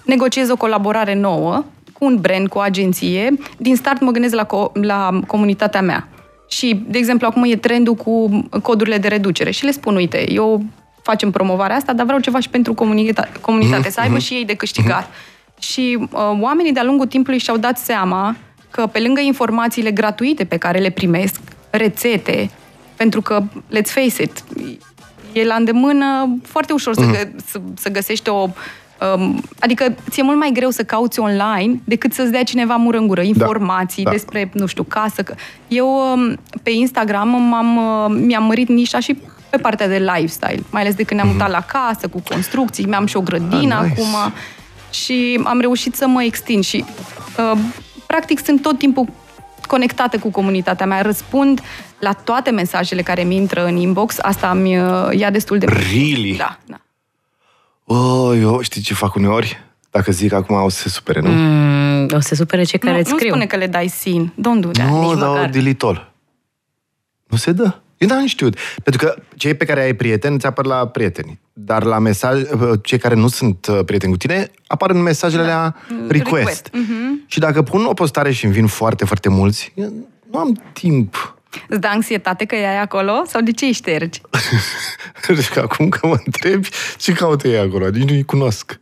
negociez 0.06 0.50
o 0.50 0.56
colaborare 0.56 1.16
nouă 1.16 1.66
cu 1.94 2.06
un 2.06 2.18
brand, 2.22 2.48
cu 2.48 2.58
o 2.58 2.62
agenție, 2.62 3.34
din 3.58 3.76
start 3.76 4.02
mă 4.02 4.12
gândesc 4.12 4.36
la, 4.36 4.46
co- 4.46 4.72
la 4.74 5.20
comunitatea 5.28 5.82
mea. 5.82 6.08
Și, 6.50 6.84
de 6.88 6.98
exemplu, 6.98 7.28
acum 7.28 7.44
e 7.44 7.56
trendul 7.56 7.96
cu 7.96 8.30
codurile 8.62 8.98
de 8.98 9.08
reducere 9.08 9.52
și 9.52 9.66
le 9.66 9.72
spun, 9.72 9.96
uite, 9.96 10.32
eu 10.32 10.64
facem 11.02 11.32
promovarea 11.32 11.76
asta, 11.76 11.94
dar 11.94 12.06
vreau 12.06 12.20
ceva 12.20 12.40
și 12.40 12.50
pentru 12.50 12.74
comunita- 12.74 13.42
comunitate, 13.42 13.90
să 13.90 14.00
aibă 14.00 14.18
și 14.18 14.34
ei 14.34 14.46
de 14.46 14.56
câștigat. 14.56 15.10
Și 15.60 15.98
uh, 16.00 16.20
oamenii 16.40 16.72
de-a 16.74 16.84
lungul 16.84 17.06
timpului 17.06 17.40
și-au 17.40 17.58
dat 17.58 17.78
seama 17.78 18.36
că 18.70 18.86
pe 18.86 19.00
lângă 19.00 19.22
informațiile 19.22 19.92
gratuite 19.92 20.46
pe 20.46 20.58
care 20.58 20.80
le 20.80 20.90
primesc, 20.90 21.40
rețete, 21.70 22.50
pentru 22.96 23.22
că, 23.22 23.42
let's 23.78 23.92
face 23.94 24.24
it, 24.24 24.44
e 25.34 25.46
la 25.46 25.56
îndemână 25.56 26.38
foarte 26.44 26.74
ușor 26.74 26.94
să, 26.94 27.12
gă- 27.12 27.36
să, 27.46 27.62
să 27.78 27.90
găsești 27.90 28.30
o... 28.30 28.48
Um, 29.16 29.44
adică 29.60 29.96
ți-e 30.10 30.24
mult 30.24 30.38
mai 30.38 30.52
greu 30.54 30.70
să 30.70 30.84
cauți 30.84 31.20
online 31.20 31.80
decât 31.84 32.14
să-ți 32.14 32.32
dea 32.32 32.44
cineva 32.44 32.76
mură 32.76 32.98
în 32.98 33.08
gură 33.08 33.22
informații 33.22 34.04
da. 34.04 34.10
despre, 34.10 34.50
nu 34.54 34.66
știu, 34.66 34.84
casă. 34.84 35.24
Că... 35.24 35.34
Eu 35.68 36.14
um, 36.14 36.38
pe 36.64 36.70
Instagram 36.72 37.28
m-am, 37.30 37.78
uh, 37.78 38.20
mi-am 38.26 38.44
mărit 38.44 38.68
nișa 38.68 39.00
și 39.00 39.18
pe 39.50 39.58
partea 39.58 39.88
de 39.88 39.98
lifestyle, 39.98 40.64
mai 40.72 40.82
ales 40.82 40.96
de 40.96 41.04
când 41.04 41.20
ne-am 41.20 41.34
mutat 41.34 41.50
la 41.50 41.62
casă, 41.62 42.08
cu 42.08 42.22
construcții, 42.30 42.86
mi-am 42.86 43.06
și 43.06 43.18
o 43.18 43.22
grădină 43.22 43.76
Ah, 43.76 43.88
nice. 43.90 44.02
acum 44.02 44.34
și 44.92 45.40
am 45.44 45.60
reușit 45.60 45.96
să 45.96 46.08
mă 46.08 46.24
extind 46.24 46.64
și 46.64 46.86
uh, 47.38 47.60
practic 48.08 48.46
sunt 48.46 48.62
tot 48.62 48.78
timpul 48.78 49.08
conectată 49.70 50.18
cu 50.18 50.30
comunitatea 50.32 50.86
mea, 50.86 51.02
răspund 51.02 51.62
la 52.00 52.14
toate 52.14 52.50
mesajele 52.50 53.02
care 53.02 53.24
mi 53.24 53.36
intră 53.36 53.66
în 53.66 53.76
inbox, 53.76 54.20
asta 54.22 54.54
mi 54.54 54.80
uh, 54.80 55.10
ia 55.12 55.30
destul 55.30 55.58
de... 55.58 55.66
Really? 55.66 56.36
Da, 56.38 56.58
da. 56.66 56.80
Oh, 57.96 58.38
eu 58.42 58.62
știi 58.62 58.82
ce 58.82 58.94
fac 58.94 59.16
uneori? 59.16 59.64
Dacă 59.92 60.12
zic 60.12 60.34
acum 60.34 60.56
o 60.56 60.70
să 60.70 60.82
se 60.82 60.90
supere, 60.90 61.20
nu? 61.20 61.30
Mm, 61.32 62.04
o 62.14 62.20
să 62.20 62.28
se 62.28 62.36
supere 62.36 62.64
cei 62.64 62.80
care 62.80 62.94
nu, 62.94 63.00
îți 63.00 63.10
nu 63.10 63.16
scriu. 63.16 63.30
spune 63.30 63.46
că 63.46 63.56
le 63.56 63.68
dai 63.68 63.88
sin. 63.88 64.34
Don't 64.34 64.60
do 64.60 64.70
that. 64.70 64.90
nu, 64.90 65.10
nici 65.10 65.20
dau 65.20 65.32
măcar. 65.34 65.50
delete 65.50 65.86
all. 65.86 66.12
Nu 67.28 67.38
se 67.38 67.52
dă. 67.52 67.74
Eu 68.00 68.08
n-am 68.08 68.26
știut. 68.26 68.58
Pentru 68.84 69.06
că 69.06 69.16
cei 69.36 69.54
pe 69.54 69.66
care 69.66 69.82
ai 69.82 69.94
prieteni 69.94 70.36
îți 70.36 70.46
apar 70.46 70.66
la 70.66 70.88
prieteni. 70.88 71.40
Dar 71.54 71.84
la 71.84 72.00
mesaj, 72.00 72.42
cei 72.84 72.98
care 72.98 73.16
nu 73.16 73.28
sunt 73.28 73.68
uh, 73.68 73.80
prieteni 73.86 74.12
cu 74.12 74.18
tine, 74.18 74.52
apar 74.68 74.90
în 74.90 75.02
mesajele 75.02 75.44
la 75.44 75.74
request. 76.08 76.36
request. 76.36 76.70
Mhm. 76.74 77.24
Și 77.28 77.40
dacă 77.40 77.62
pun 77.62 77.86
o 77.86 77.94
postare 77.94 78.32
și 78.32 78.46
îmi 78.46 78.54
vin 78.54 78.68
foarte, 78.68 79.06
foarte 79.06 79.30
mulți, 79.30 79.72
eu 79.76 79.94
nu 80.32 80.40
am 80.40 80.62
timp. 80.74 81.38
Îți 81.68 81.80
dă 81.80 81.88
anxietate 81.88 82.46
că 82.46 82.56
e 82.56 82.68
ai 82.68 82.80
acolo? 82.80 83.12
Sau 83.28 83.42
de 83.42 83.52
ce 83.52 83.66
îi 83.66 83.72
ștergi? 83.72 84.22
Deci 85.28 85.50
că 85.50 85.60
acum 85.60 85.90
că 85.90 86.08
mă 86.08 86.18
întrebi, 86.26 86.70
ce 86.98 87.12
caută 87.14 87.48
ei 87.48 87.58
acolo? 87.60 87.88
Nici 87.90 88.10
nu-i 88.10 88.24
cunosc. 88.24 88.80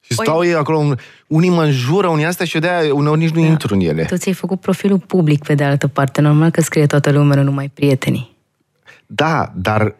Și 0.00 0.12
Păi- 0.12 0.24
stau 0.24 0.44
ei 0.44 0.54
acolo, 0.54 0.94
unii 1.26 1.50
mă 1.50 1.62
înjură, 1.64 2.08
unii 2.08 2.24
astea 2.24 2.46
și 2.46 2.54
eu 2.54 2.60
de-aia 2.60 2.94
uneori 2.94 3.18
nici 3.18 3.30
nu 3.30 3.40
intru 3.40 3.74
în 3.74 3.80
ele. 3.80 4.04
Tu 4.04 4.16
ți-ai 4.16 4.34
făcut 4.34 4.60
profilul 4.60 4.98
public 4.98 5.44
pe 5.44 5.54
de 5.54 5.64
altă 5.64 5.88
parte. 5.88 6.20
Normal 6.20 6.50
că 6.50 6.60
scrie 6.60 6.86
toată 6.86 7.10
lumea, 7.10 7.36
nu 7.36 7.42
numai 7.42 7.70
prietenii. 7.74 8.38
Da, 9.12 9.52
dar... 9.54 9.82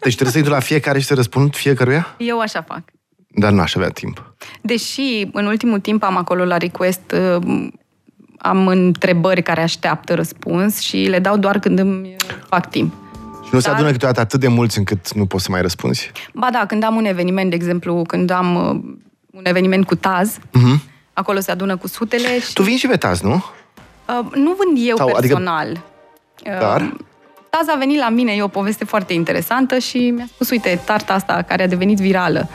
Deci 0.00 0.12
trebuie 0.14 0.32
să 0.32 0.38
intru 0.38 0.52
la 0.52 0.60
fiecare 0.60 0.98
și 0.98 1.06
să 1.06 1.14
răspund 1.14 1.54
fiecăruia? 1.54 2.14
Eu 2.18 2.40
așa 2.40 2.62
fac. 2.62 2.82
Dar 3.28 3.52
n-aș 3.52 3.74
avea 3.74 3.88
timp. 3.88 4.34
Deși 4.60 5.26
în 5.32 5.46
ultimul 5.46 5.80
timp 5.80 6.02
am 6.02 6.16
acolo 6.16 6.44
la 6.44 6.56
request 6.56 7.14
uh, 7.36 7.66
am 8.38 8.66
întrebări 8.66 9.42
care 9.42 9.62
așteaptă 9.62 10.14
răspuns 10.14 10.78
și 10.80 10.96
le 10.96 11.18
dau 11.18 11.36
doar 11.36 11.58
când 11.58 11.78
îmi 11.78 12.08
uh, 12.08 12.16
fac 12.48 12.70
timp. 12.70 12.92
Și 13.44 13.50
nu 13.52 13.60
se 13.60 13.66
Dar- 13.68 13.74
adună 13.76 13.90
câteodată 13.92 14.20
atât 14.20 14.40
de 14.40 14.48
mulți 14.48 14.78
încât 14.78 15.12
nu 15.12 15.26
poți 15.26 15.44
să 15.44 15.50
mai 15.50 15.60
răspunzi? 15.62 16.10
Ba 16.34 16.48
da, 16.52 16.66
când 16.66 16.82
am 16.82 16.96
un 16.96 17.04
eveniment, 17.04 17.50
de 17.50 17.56
exemplu, 17.56 18.02
când 18.06 18.30
am 18.30 18.54
uh, 18.54 18.94
un 19.30 19.42
eveniment 19.46 19.86
cu 19.86 19.94
Taz, 19.94 20.38
Mhm. 20.52 20.82
acolo 21.12 21.40
se 21.40 21.50
adună 21.50 21.76
cu 21.76 21.88
sutele 21.88 22.40
și... 22.40 22.52
Tu 22.52 22.62
vin 22.62 22.76
și 22.76 22.86
pe 22.86 22.96
taz, 22.96 23.20
nu? 23.20 23.34
Uh, 23.34 24.26
nu 24.34 24.56
vând 24.58 24.88
eu 24.88 24.96
Sau, 24.96 25.06
adică- 25.06 25.20
personal. 25.20 25.70
Uh, 25.70 25.78
Dar? 26.60 26.92
Taz 27.50 27.68
a 27.68 27.76
venit 27.78 27.98
la 27.98 28.08
mine, 28.08 28.32
e 28.32 28.42
o 28.42 28.48
poveste 28.48 28.84
foarte 28.84 29.12
interesantă 29.12 29.78
și 29.78 29.98
mi-a 30.16 30.26
spus, 30.34 30.50
uite, 30.50 30.80
tarta 30.84 31.12
asta 31.12 31.44
care 31.48 31.62
a 31.62 31.66
devenit 31.66 31.98
virală, 31.98 32.48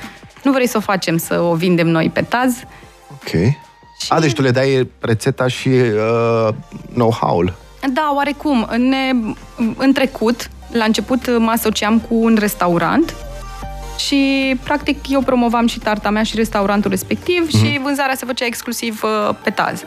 nu 0.43 0.51
vrei 0.51 0.67
să 0.67 0.77
o 0.77 0.81
facem 0.81 1.17
să 1.17 1.39
o 1.41 1.53
vindem 1.55 1.87
noi 1.87 2.09
pe 2.09 2.21
Taz? 2.21 2.55
Ok. 3.11 3.53
A, 4.09 4.19
deci 4.19 4.33
tu 4.33 4.41
le 4.41 4.51
dai 4.51 4.89
rețeta 4.99 5.47
și 5.47 5.67
uh, 5.67 6.47
know-how-ul. 6.93 7.53
Da, 7.93 8.11
oarecum. 8.15 8.67
Ne, 8.77 9.11
în 9.77 9.93
trecut, 9.93 10.49
la 10.71 10.83
început 10.83 11.37
mă 11.37 11.51
asociam 11.51 11.99
cu 11.99 12.15
un 12.15 12.37
restaurant 12.39 13.15
și, 13.97 14.55
practic, 14.63 15.07
eu 15.09 15.21
promovam 15.21 15.67
și 15.67 15.79
tarta 15.79 16.09
mea 16.09 16.23
și 16.23 16.35
restaurantul 16.35 16.89
respectiv 16.89 17.47
Mhm. 17.53 17.57
și 17.65 17.79
vânzarea 17.83 18.15
se 18.15 18.25
făcea 18.25 18.45
exclusiv 18.45 19.01
uh, 19.03 19.35
pe 19.43 19.49
Taz. 19.49 19.83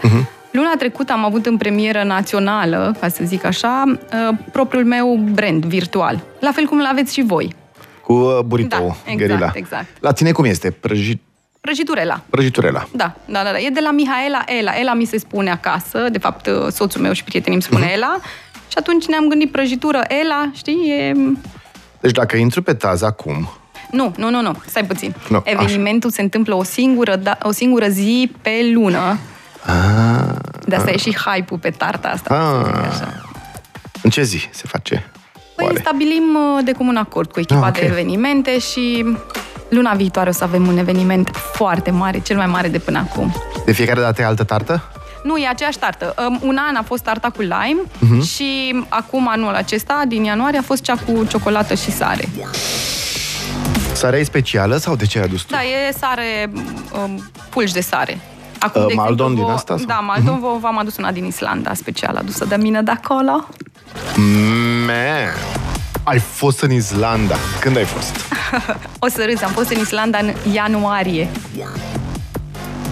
Luna 0.56 0.74
trecută 0.78 1.12
am 1.12 1.24
avut 1.24 1.46
în 1.46 1.56
premieră 1.56 2.02
națională, 2.02 2.96
ca 3.00 3.08
să 3.08 3.20
zic 3.24 3.44
așa, 3.44 3.84
uh, 3.86 4.36
propriul 4.52 4.84
meu 4.84 5.20
brand 5.32 5.64
virtual. 5.64 6.22
La 6.40 6.50
fel 6.52 6.64
cum 6.64 6.78
îl 6.78 6.86
aveți 6.86 7.12
și 7.12 7.22
voi. 7.22 7.54
Cu 8.02 8.12
uh, 8.12 8.38
burrito, 8.44 8.76
Da, 8.76 8.84
exact, 9.12 9.16
gherila. 9.16 9.50
exact. 9.54 9.86
La 10.00 10.12
tine 10.12 10.32
cum 10.32 10.44
este? 10.44 10.70
Prăji... 10.70 11.18
Prăjiturela. 11.60 12.20
Prăjiturela. 12.30 12.88
Da, 12.92 13.14
da, 13.24 13.42
da, 13.42 13.50
da. 13.50 13.58
E 13.58 13.68
de 13.68 13.80
la 13.80 13.90
Mihaela 13.90 14.44
Ela. 14.46 14.72
Ela 14.78 14.94
mi 14.94 15.04
se 15.04 15.18
spune 15.18 15.50
acasă, 15.50 16.08
de 16.10 16.18
fapt 16.18 16.46
uh, 16.46 16.66
soțul 16.70 17.00
meu 17.00 17.12
și 17.12 17.24
prietenii 17.24 17.54
îmi 17.54 17.62
spune 17.62 17.90
Ela. 17.94 18.18
Și 18.68 18.74
atunci 18.78 19.06
ne-am 19.06 19.28
gândit 19.28 19.50
prăjitură 19.52 20.00
Ela, 20.08 20.50
știi, 20.54 20.90
e 20.90 21.12
Deci 22.00 22.12
dacă 22.12 22.36
intru 22.36 22.62
pe 22.62 22.74
taz 22.74 23.02
acum, 23.02 23.48
Nu, 23.90 24.14
nu, 24.16 24.30
nu, 24.30 24.40
nu, 24.40 24.56
stai 24.66 24.84
puțin. 24.84 25.14
Nu, 25.28 25.42
Evenimentul 25.44 26.10
se 26.10 26.22
întâmplă 26.22 26.54
o 26.54 26.62
singură, 26.62 27.16
da, 27.16 27.38
o 27.42 27.50
singură 27.52 27.88
zi 27.88 28.32
pe 28.42 28.70
lună. 28.74 29.18
Ah, 29.66 30.34
De 30.66 30.76
asta 30.76 30.90
e 30.90 30.96
și 30.96 31.14
hype-ul 31.16 31.58
pe 31.58 31.70
tarta 31.70 32.08
asta. 32.08 32.34
Ah. 32.34 32.64
să 32.64 32.70
zic 32.74 33.02
așa. 33.02 33.20
în 34.02 34.10
ce 34.10 34.22
zi 34.22 34.48
se 34.50 34.64
face? 34.66 35.10
Păi 35.56 35.64
Oare? 35.64 35.78
stabilim 35.80 36.22
uh, 36.56 36.64
de 36.64 36.72
comun 36.72 36.96
acord 36.96 37.30
cu 37.32 37.40
echipa 37.40 37.60
Ah, 37.60 37.66
ok. 37.68 37.78
de 37.78 37.84
evenimente 37.84 38.58
și 38.58 39.04
luna 39.68 39.92
viitoare 39.94 40.28
o 40.28 40.32
să 40.32 40.44
avem 40.44 40.66
un 40.66 40.78
eveniment 40.78 41.30
foarte 41.52 41.90
mare, 41.90 42.18
cel 42.20 42.36
mai 42.36 42.46
mare 42.46 42.68
de 42.68 42.78
până 42.78 42.98
acum. 42.98 43.34
De 43.64 43.72
fiecare 43.72 44.00
dată 44.00 44.22
e 44.22 44.24
altă 44.24 44.44
tartă? 44.44 44.82
Nu, 45.22 45.36
e 45.36 45.48
aceeași 45.48 45.78
tartă. 45.78 46.14
Um, 46.28 46.38
Un 46.42 46.56
an 46.68 46.74
a 46.76 46.82
fost 46.82 47.02
tarta 47.02 47.30
cu 47.30 47.40
lime 47.40 47.80
Mhm. 47.98 48.22
și 48.22 48.74
acum 48.88 49.28
anul 49.28 49.54
acesta, 49.54 50.02
din 50.08 50.24
ianuarie, 50.24 50.58
a 50.58 50.62
fost 50.62 50.82
cea 50.82 50.94
cu 50.96 51.24
ciocolată 51.24 51.74
și 51.74 51.90
sare. 51.92 52.28
Sarea 53.92 54.18
e 54.18 54.22
specială 54.22 54.76
sau 54.76 54.96
de 54.96 55.06
ce 55.06 55.18
ai 55.18 55.24
adus 55.24 55.42
tu? 55.42 55.52
Da, 55.54 55.62
e 55.62 55.92
sare, 55.98 56.50
um, 57.04 57.30
pulci 57.50 57.72
de 57.72 57.80
sare. 57.80 58.18
Acum, 58.66 58.80
Uh, 58.82 58.86
de 58.88 58.94
Maldon 58.94 59.12
exemplu, 59.14 59.34
din 59.34 59.44
vă- 59.44 59.52
asta, 59.52 59.66
sau? 59.76 59.76
Mhm. 59.76 59.86
Da, 59.86 59.94
Maldon 59.94 60.38
uh-huh. 60.38 60.60
v-am 60.60 60.78
adus 60.78 60.96
una 60.96 61.12
din 61.12 61.24
Islanda, 61.24 61.74
special 61.74 62.16
adusă 62.16 62.44
de 62.44 62.56
mine 62.56 62.82
de 62.82 62.90
acolo. 62.90 63.46
Man, 64.86 65.34
ai 66.02 66.18
fost 66.18 66.60
în 66.60 66.72
Islanda. 66.72 67.34
Când 67.60 67.76
ai 67.76 67.84
fost? 67.84 68.14
O 68.98 69.08
să 69.08 69.24
râzi, 69.28 69.44
am 69.44 69.50
fost 69.50 69.70
în 69.70 69.80
Islanda 69.80 70.18
în 70.18 70.32
ianuarie. 70.52 71.28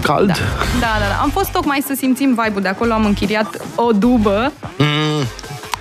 Cald? 0.02 0.26
Da, 0.26 0.34
da, 0.80 0.86
da. 1.00 1.06
da. 1.08 1.20
Am 1.22 1.30
fost 1.30 1.50
tocmai 1.50 1.82
să 1.86 1.94
simțim 1.96 2.28
vibe-ul 2.28 2.62
de 2.62 2.68
acolo, 2.68 2.92
am 2.92 3.04
închiriat 3.04 3.56
o 3.74 3.92
dubă 3.92 4.52
Mm, 4.78 5.24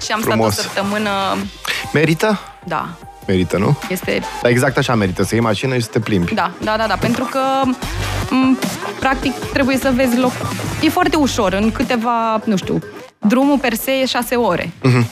și 0.05 0.12
am 0.12 0.21
Frumos. 0.21 0.53
stat 0.53 0.65
o 0.65 0.67
săptămână... 0.67 1.09
merită? 1.93 2.39
Da, 2.65 2.89
Merită, 3.27 3.57
nu? 3.57 3.77
este 3.89 4.21
Dar 4.41 4.51
exact 4.51 4.77
așa 4.77 4.95
merită, 4.95 5.23
să 5.23 5.35
iei 5.35 5.43
mașină 5.43 5.73
și 5.75 5.81
să 5.81 5.89
te 5.91 6.00
plimbi. 6.00 6.33
Da, 6.33 6.51
da, 6.63 6.77
da, 6.77 6.88
da, 6.88 6.95
pentru 6.95 7.23
că 7.23 7.39
m, 7.63 7.77
practic 8.99 9.33
trebuie 9.33 9.77
să 9.77 9.91
vezi 9.95 10.17
loc. 10.17 10.31
E 10.81 10.89
foarte 10.89 11.15
ușor, 11.15 11.53
în 11.53 11.71
câteva, 11.71 12.41
nu 12.45 12.55
știu, 12.55 12.79
drumul 13.19 13.57
per 13.57 13.73
se 13.73 13.91
e 13.91 14.05
șase 14.05 14.35
ore. 14.35 14.69
Mhm. 14.83 15.07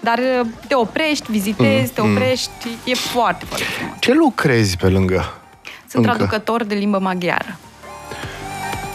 Dar 0.00 0.18
uh, 0.18 0.46
te 0.68 0.74
oprești, 0.74 1.30
vizitezi, 1.30 1.92
te 1.92 2.00
oprești, 2.00 2.50
e 2.84 2.94
foarte, 2.94 3.44
foarte 3.44 3.64
frumos. 3.64 3.94
Ce 3.98 4.12
lucrezi 4.14 4.76
pe 4.76 4.88
lângă? 4.88 5.34
Sunt 5.88 6.04
Încă. 6.04 6.16
traducător 6.16 6.64
de 6.64 6.74
limbă 6.74 6.98
maghiară. 6.98 7.56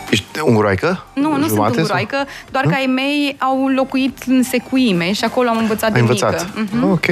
Ești 0.09 0.25
unguroaică? 0.43 1.03
Nu, 1.13 1.35
nu 1.37 1.47
Jumate 1.47 1.47
sunt 1.47 1.59
sau? 1.59 1.69
unguroaică, 1.97 2.17
doar 2.51 2.65
că 2.65 2.73
ai 2.73 2.85
mei 2.85 3.35
au 3.39 3.67
locuit 3.67 4.17
în 4.27 4.43
secuime 4.43 5.11
și 5.13 5.23
acolo 5.23 5.49
am 5.49 5.57
învățat 5.57 5.89
Ai 5.89 5.93
de 5.93 5.99
învățat. 5.99 6.55
mică. 6.55 6.75
Mhm. 6.75 6.91
Ok. 6.91 7.05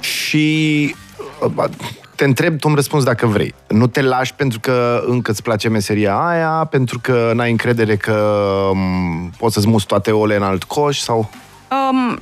Și 0.00 0.94
uh, 1.44 1.50
te 2.16 2.24
întreb, 2.24 2.58
tu 2.58 2.66
îmi 2.66 2.76
răspunzi 2.76 3.04
dacă 3.06 3.26
vrei. 3.26 3.54
Nu 3.68 3.86
te 3.86 4.02
lași 4.02 4.34
pentru 4.34 4.60
că 4.60 5.02
încă 5.06 5.30
îți 5.30 5.42
place 5.42 5.68
meseria 5.68 6.14
aia, 6.16 6.66
pentru 6.70 6.98
că 7.02 7.32
n-ai 7.34 7.50
încredere 7.50 7.96
că 7.96 8.12
um, 8.70 9.30
poți 9.38 9.54
să-ți 9.54 9.68
muți 9.68 9.86
toate 9.86 10.10
ole 10.10 10.36
în 10.36 10.42
alt 10.42 10.64
coș 10.64 10.98
sau... 10.98 11.30
Um, 11.90 12.18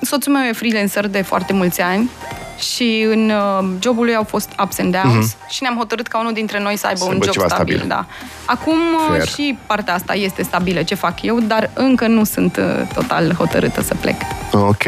soțul 0.00 0.32
meu 0.32 0.42
e 0.42 0.52
freelancer 0.52 1.06
de 1.06 1.22
foarte 1.22 1.52
mulți 1.52 1.80
ani 1.80 2.10
și 2.58 3.06
în 3.10 3.30
uh, 3.30 3.68
jobul 3.80 4.04
lui 4.04 4.14
au 4.14 4.24
fost 4.24 4.48
ups 4.62 4.78
and 4.78 4.96
downs 5.02 5.34
uh-huh. 5.34 5.48
și 5.48 5.62
ne-am 5.62 5.76
hotărât 5.76 6.06
ca 6.06 6.20
unul 6.20 6.32
dintre 6.32 6.60
noi 6.60 6.76
să 6.76 6.86
aibă 6.86 6.98
Mhm. 7.04 7.08
Să 7.08 7.14
un 7.14 7.20
aibă 7.20 7.24
job 7.24 7.34
ceva 7.34 7.46
stabil. 7.54 7.74
stabil. 7.76 7.94
Da. 7.94 8.06
Acum 8.44 8.72
uh, 8.78 9.06
Fair. 9.08 9.28
și 9.28 9.58
partea 9.66 9.94
asta 9.94 10.14
este 10.14 10.42
stabilă, 10.42 10.82
ce 10.82 10.94
fac 10.94 11.22
eu, 11.22 11.40
dar 11.40 11.70
încă 11.74 12.06
nu 12.06 12.24
sunt 12.24 12.56
uh, 12.56 12.86
total 12.94 13.34
hotărâtă 13.34 13.80
să 13.82 13.94
plec. 14.00 14.16
Ok. 14.52 14.82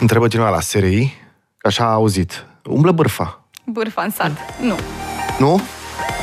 Întrebă 0.00 0.28
cineva 0.28 0.48
la 0.48 0.60
SRI, 0.60 1.14
că 1.56 1.66
așa 1.66 1.84
a 1.84 1.92
auzit. 1.92 2.44
Umblă 2.64 2.92
bârfa, 2.92 3.39
Bârfa 3.72 4.02
în 4.02 4.10
sat, 4.10 4.30
nu. 4.60 4.78
nu? 5.38 5.60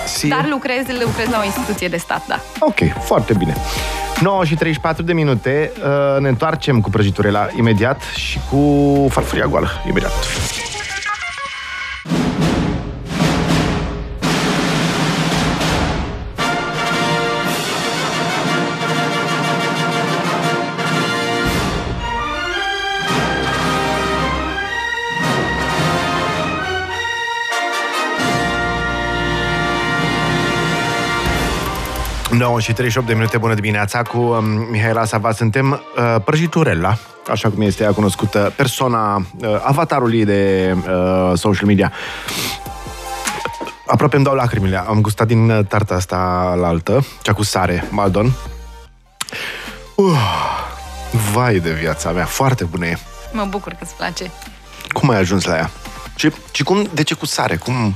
Si? 0.05 0.27
Dar 0.27 0.47
lucrez, 0.49 0.85
lucrez 1.05 1.27
la 1.29 1.39
o 1.39 1.43
instituție 1.43 1.87
de 1.87 1.97
stat, 1.97 2.27
da. 2.27 2.39
Ok, 2.59 2.77
foarte 3.03 3.33
bine. 3.33 3.55
9 4.21 4.45
și 4.45 4.55
34 4.55 5.03
de 5.03 5.13
minute, 5.13 5.71
uh, 5.77 6.21
ne 6.21 6.27
întoarcem 6.27 6.81
cu 6.81 6.89
prăjiturela 6.89 7.47
imediat 7.55 8.01
și 8.15 8.39
cu 8.49 9.07
farfuria 9.09 9.45
goală 9.45 9.69
imediat. 9.87 10.11
9 32.37 32.59
și 32.59 32.73
38 32.73 33.07
de 33.07 33.13
minute, 33.13 33.37
bună 33.37 33.53
dimineața, 33.53 34.01
cu 34.01 34.17
um, 34.17 34.45
Mihaela 34.45 35.05
Sava. 35.05 35.31
Suntem 35.31 35.71
uh, 35.71 36.15
prăjiturella, 36.25 36.97
așa 37.29 37.49
cum 37.49 37.61
este 37.61 37.83
ea 37.83 37.91
cunoscută, 37.91 38.53
persoana, 38.55 39.15
uh, 39.15 39.61
avatarul 39.63 40.13
ei 40.13 40.25
de 40.25 40.73
uh, 40.75 41.31
social 41.37 41.67
media. 41.67 41.91
Aproape 43.87 44.15
îmi 44.15 44.25
dau 44.25 44.33
lacrimile. 44.33 44.77
Am 44.87 45.01
gustat 45.01 45.27
din 45.27 45.49
uh, 45.49 45.65
tarta 45.65 45.95
asta 45.95 46.53
la 46.59 46.67
altă, 46.67 47.05
cea 47.21 47.33
cu 47.33 47.43
sare, 47.43 47.87
Maldon. 47.89 48.31
Uh, 49.95 50.19
vai 51.33 51.59
de 51.59 51.71
viața 51.71 52.11
mea, 52.11 52.25
foarte 52.25 52.63
bună 52.63 52.85
e. 52.85 52.97
Mă 53.31 53.45
bucur 53.49 53.71
că 53.71 53.79
îți 53.81 53.95
place. 53.95 54.31
Cum 54.87 55.09
ai 55.09 55.17
ajuns 55.17 55.45
la 55.45 55.55
ea? 55.55 55.69
Și, 56.15 56.31
și 56.51 56.63
cum, 56.63 56.89
de 56.93 57.03
ce 57.03 57.13
cu 57.13 57.25
sare? 57.25 57.55
Cum? 57.55 57.95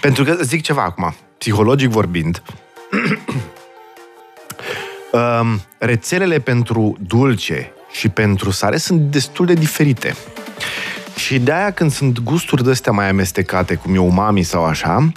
Pentru 0.00 0.24
că 0.24 0.36
zic 0.42 0.62
ceva 0.62 0.82
acum, 0.82 1.14
psihologic 1.38 1.88
vorbind, 1.88 2.42
um, 5.12 5.60
rețelele 5.78 6.38
pentru 6.38 6.96
dulce 7.06 7.72
și 7.90 8.08
pentru 8.08 8.50
sare 8.50 8.76
sunt 8.76 9.00
destul 9.00 9.46
de 9.46 9.54
diferite. 9.54 10.16
Și 11.16 11.38
de-aia 11.38 11.70
când 11.70 11.92
sunt 11.92 12.20
gusturi 12.20 12.64
de 12.64 12.70
astea 12.70 12.92
mai 12.92 13.08
amestecate, 13.08 13.74
cum 13.74 13.94
e 13.94 13.98
umami 13.98 14.42
sau 14.42 14.64
așa, 14.64 15.12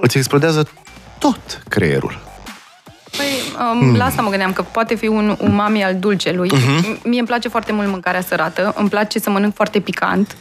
îți 0.00 0.16
explodează 0.16 0.68
tot 1.18 1.62
creierul. 1.68 2.26
Păi, 3.16 3.26
um, 3.72 3.86
mm. 3.86 3.96
la 3.96 4.04
asta 4.04 4.22
mă 4.22 4.28
gândeam, 4.28 4.52
că 4.52 4.62
poate 4.62 4.94
fi 4.94 5.06
un 5.06 5.36
umami 5.40 5.84
al 5.84 5.96
dulcelui. 5.96 6.50
Uh-huh. 6.50 7.02
Mie 7.02 7.18
îmi 7.18 7.28
place 7.28 7.48
foarte 7.48 7.72
mult 7.72 7.88
mâncarea 7.88 8.20
sărată, 8.20 8.72
îmi 8.76 8.88
place 8.88 9.18
să 9.18 9.30
mănânc 9.30 9.54
foarte 9.54 9.80
picant 9.80 10.36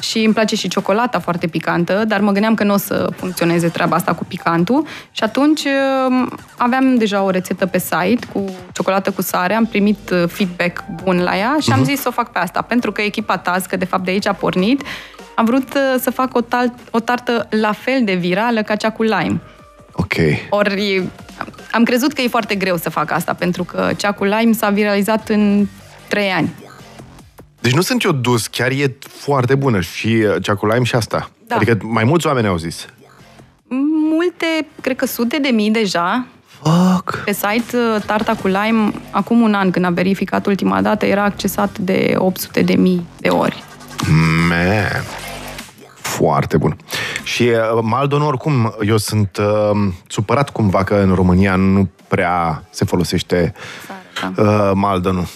și 0.00 0.18
îmi 0.18 0.34
place 0.34 0.56
și 0.56 0.68
ciocolata 0.68 1.18
foarte 1.18 1.46
picantă, 1.46 2.04
dar 2.06 2.20
mă 2.20 2.32
gândeam 2.32 2.54
că 2.54 2.64
nu 2.64 2.72
o 2.72 2.76
să 2.76 3.08
funcționeze 3.16 3.68
treaba 3.68 3.96
asta 3.96 4.14
cu 4.14 4.24
picantul 4.24 4.86
și 5.10 5.22
atunci 5.22 5.62
um, 6.08 6.38
aveam 6.56 6.96
deja 6.96 7.22
o 7.22 7.30
rețetă 7.30 7.66
pe 7.66 7.78
site 7.78 8.26
cu 8.32 8.44
ciocolată 8.72 9.10
cu 9.10 9.22
sare, 9.22 9.54
am 9.54 9.66
primit 9.66 10.10
uh, 10.10 10.24
feedback 10.28 10.84
bun 11.02 11.22
la 11.22 11.36
ea 11.36 11.56
și 11.60 11.70
uh-huh. 11.70 11.74
am 11.74 11.84
zis 11.84 12.00
să 12.00 12.08
o 12.08 12.10
fac 12.12 12.32
pe 12.32 12.38
asta, 12.38 12.62
pentru 12.62 12.92
că 12.92 13.00
echipa 13.00 13.36
Taz, 13.38 13.64
că 13.66 13.76
de 13.76 13.84
fapt 13.84 14.04
de 14.04 14.10
aici 14.10 14.26
a 14.26 14.32
pornit, 14.32 14.82
am 15.34 15.44
vrut 15.44 15.74
uh, 15.74 16.00
să 16.00 16.10
fac 16.10 16.34
o, 16.34 16.40
tal- 16.40 16.74
o 16.90 17.00
tartă 17.00 17.46
la 17.50 17.72
fel 17.72 18.04
de 18.04 18.14
virală 18.14 18.62
ca 18.62 18.76
cea 18.76 18.90
cu 18.90 19.02
lime. 19.02 19.40
Ok. 19.92 20.14
Ori 20.50 21.02
am 21.70 21.82
crezut 21.82 22.12
că 22.12 22.20
e 22.20 22.28
foarte 22.28 22.54
greu 22.54 22.76
să 22.76 22.90
fac 22.90 23.10
asta, 23.10 23.34
pentru 23.34 23.64
că 23.64 23.90
cea 23.96 24.12
cu 24.12 24.24
lime 24.24 24.52
s-a 24.52 24.70
viralizat 24.70 25.28
în 25.28 25.66
trei 26.08 26.30
ani. 26.30 26.50
Deci 27.60 27.72
nu 27.72 27.80
sunt 27.80 28.02
eu 28.02 28.12
dus, 28.12 28.46
chiar 28.46 28.70
e 28.70 28.96
foarte 29.08 29.54
bună 29.54 29.80
și 29.80 30.06
uh, 30.06 30.42
cea 30.42 30.54
cu 30.54 30.66
lime 30.66 30.84
și 30.84 30.94
asta. 30.94 31.30
Da. 31.46 31.54
Adică 31.54 31.78
mai 31.82 32.04
mulți 32.04 32.26
oameni 32.26 32.46
au 32.46 32.56
zis. 32.56 32.86
Multe, 34.12 34.66
cred 34.80 34.96
că 34.96 35.06
sute 35.06 35.38
de 35.38 35.48
mii 35.48 35.70
deja. 35.70 36.26
Fuck. 36.46 37.22
Pe 37.24 37.32
site, 37.32 37.76
uh, 37.76 38.02
tarta 38.06 38.34
cu 38.34 38.46
lime, 38.46 38.92
acum 39.10 39.40
un 39.40 39.54
an, 39.54 39.70
când 39.70 39.84
am 39.84 39.94
verificat 39.94 40.46
ultima 40.46 40.82
dată, 40.82 41.06
era 41.06 41.24
accesat 41.24 41.78
de 41.78 42.14
800 42.16 42.62
de 42.62 42.74
mii 42.74 43.06
de 43.18 43.28
ori. 43.28 43.62
Man. 44.48 45.04
Foarte 45.94 46.56
bun. 46.56 46.76
Și 47.22 47.42
uh, 47.42 47.78
Maldon, 47.82 48.22
oricum, 48.22 48.74
eu 48.86 48.96
sunt 48.96 49.38
uh, 49.40 49.92
supărat 50.06 50.50
cumva 50.50 50.84
că 50.84 50.94
în 50.94 51.14
România 51.14 51.56
nu 51.56 51.88
prea 52.08 52.64
se 52.70 52.84
folosește 52.84 53.54
Sare, 53.86 54.32
da. 54.34 54.42
uh, 54.42 54.70
Maldonul. 54.74 55.26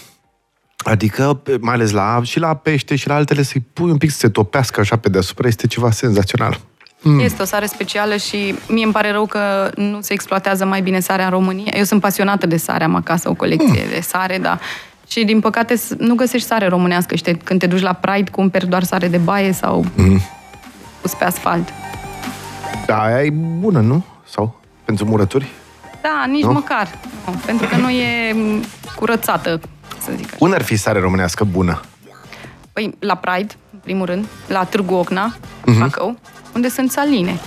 Adică, 0.85 1.41
mai 1.59 1.73
ales 1.73 1.91
la 1.91 2.19
și 2.23 2.39
la 2.39 2.53
pește 2.53 2.95
și 2.95 3.07
la 3.07 3.15
altele, 3.15 3.41
să-i 3.43 3.63
pui 3.73 3.89
un 3.89 3.97
pic 3.97 4.11
să 4.11 4.17
se 4.17 4.29
topească 4.29 4.79
așa 4.79 4.95
pe 4.95 5.09
deasupra, 5.09 5.47
este 5.47 5.67
ceva 5.67 5.91
senzațional. 5.91 6.59
Mm. 7.01 7.19
Este 7.19 7.41
o 7.41 7.45
sare 7.45 7.65
specială 7.65 8.15
și 8.15 8.55
mie 8.67 8.83
îmi 8.83 8.93
pare 8.93 9.11
rău 9.11 9.25
că 9.25 9.71
nu 9.75 10.01
se 10.01 10.13
exploatează 10.13 10.65
mai 10.65 10.81
bine 10.81 10.99
sarea 10.99 11.25
în 11.25 11.31
România. 11.31 11.71
Eu 11.75 11.83
sunt 11.83 12.01
pasionată 12.01 12.45
de 12.45 12.57
sare, 12.57 12.83
am 12.83 12.95
acasă 12.95 13.29
o 13.29 13.33
colecție 13.33 13.83
mm. 13.83 13.89
de 13.89 13.99
sare, 13.99 14.37
da. 14.37 14.59
Și 15.07 15.23
din 15.23 15.39
păcate 15.39 15.81
nu 15.97 16.15
găsești 16.15 16.47
sare 16.47 16.67
românească. 16.67 17.15
Și 17.15 17.21
te, 17.21 17.33
când 17.33 17.59
te 17.59 17.67
duci 17.67 17.81
la 17.81 17.93
Pride, 17.93 18.29
cumperi 18.29 18.67
doar 18.67 18.83
sare 18.83 19.07
de 19.07 19.17
baie 19.17 19.51
sau 19.51 19.85
mm. 19.95 20.21
pus 21.01 21.13
pe 21.13 21.23
asfalt. 21.23 21.69
Da, 22.85 23.03
aia 23.03 23.23
e 23.23 23.29
bună, 23.59 23.79
nu? 23.79 24.03
Sau 24.29 24.59
pentru 24.85 25.05
murături? 25.05 25.51
Da, 26.01 26.25
nici 26.27 26.41
Nu? 26.41 26.47
nu? 26.47 26.53
măcar. 26.53 26.87
Nu, 27.25 27.33
pentru 27.45 27.67
că 27.67 27.75
nu 27.75 27.89
e 27.89 28.33
m, 28.33 28.63
curățată, 28.95 29.59
să 30.05 30.11
zic 30.15 30.25
așa. 30.25 30.35
Unde 30.39 30.55
ar 30.55 30.61
fi 30.61 30.75
sare 30.75 30.99
românească 30.99 31.43
bună? 31.43 31.81
Păi, 32.73 32.95
la 32.99 33.15
Pride, 33.15 33.53
în 33.73 33.79
primul 33.83 34.05
rând, 34.05 34.25
la 34.47 34.63
Târgu 34.63 34.93
Ocna, 34.93 35.35
uh-huh. 35.35 35.79
Bacău, 35.79 36.19
unde 36.55 36.69
sunt 36.69 36.91
saline. 36.91 37.39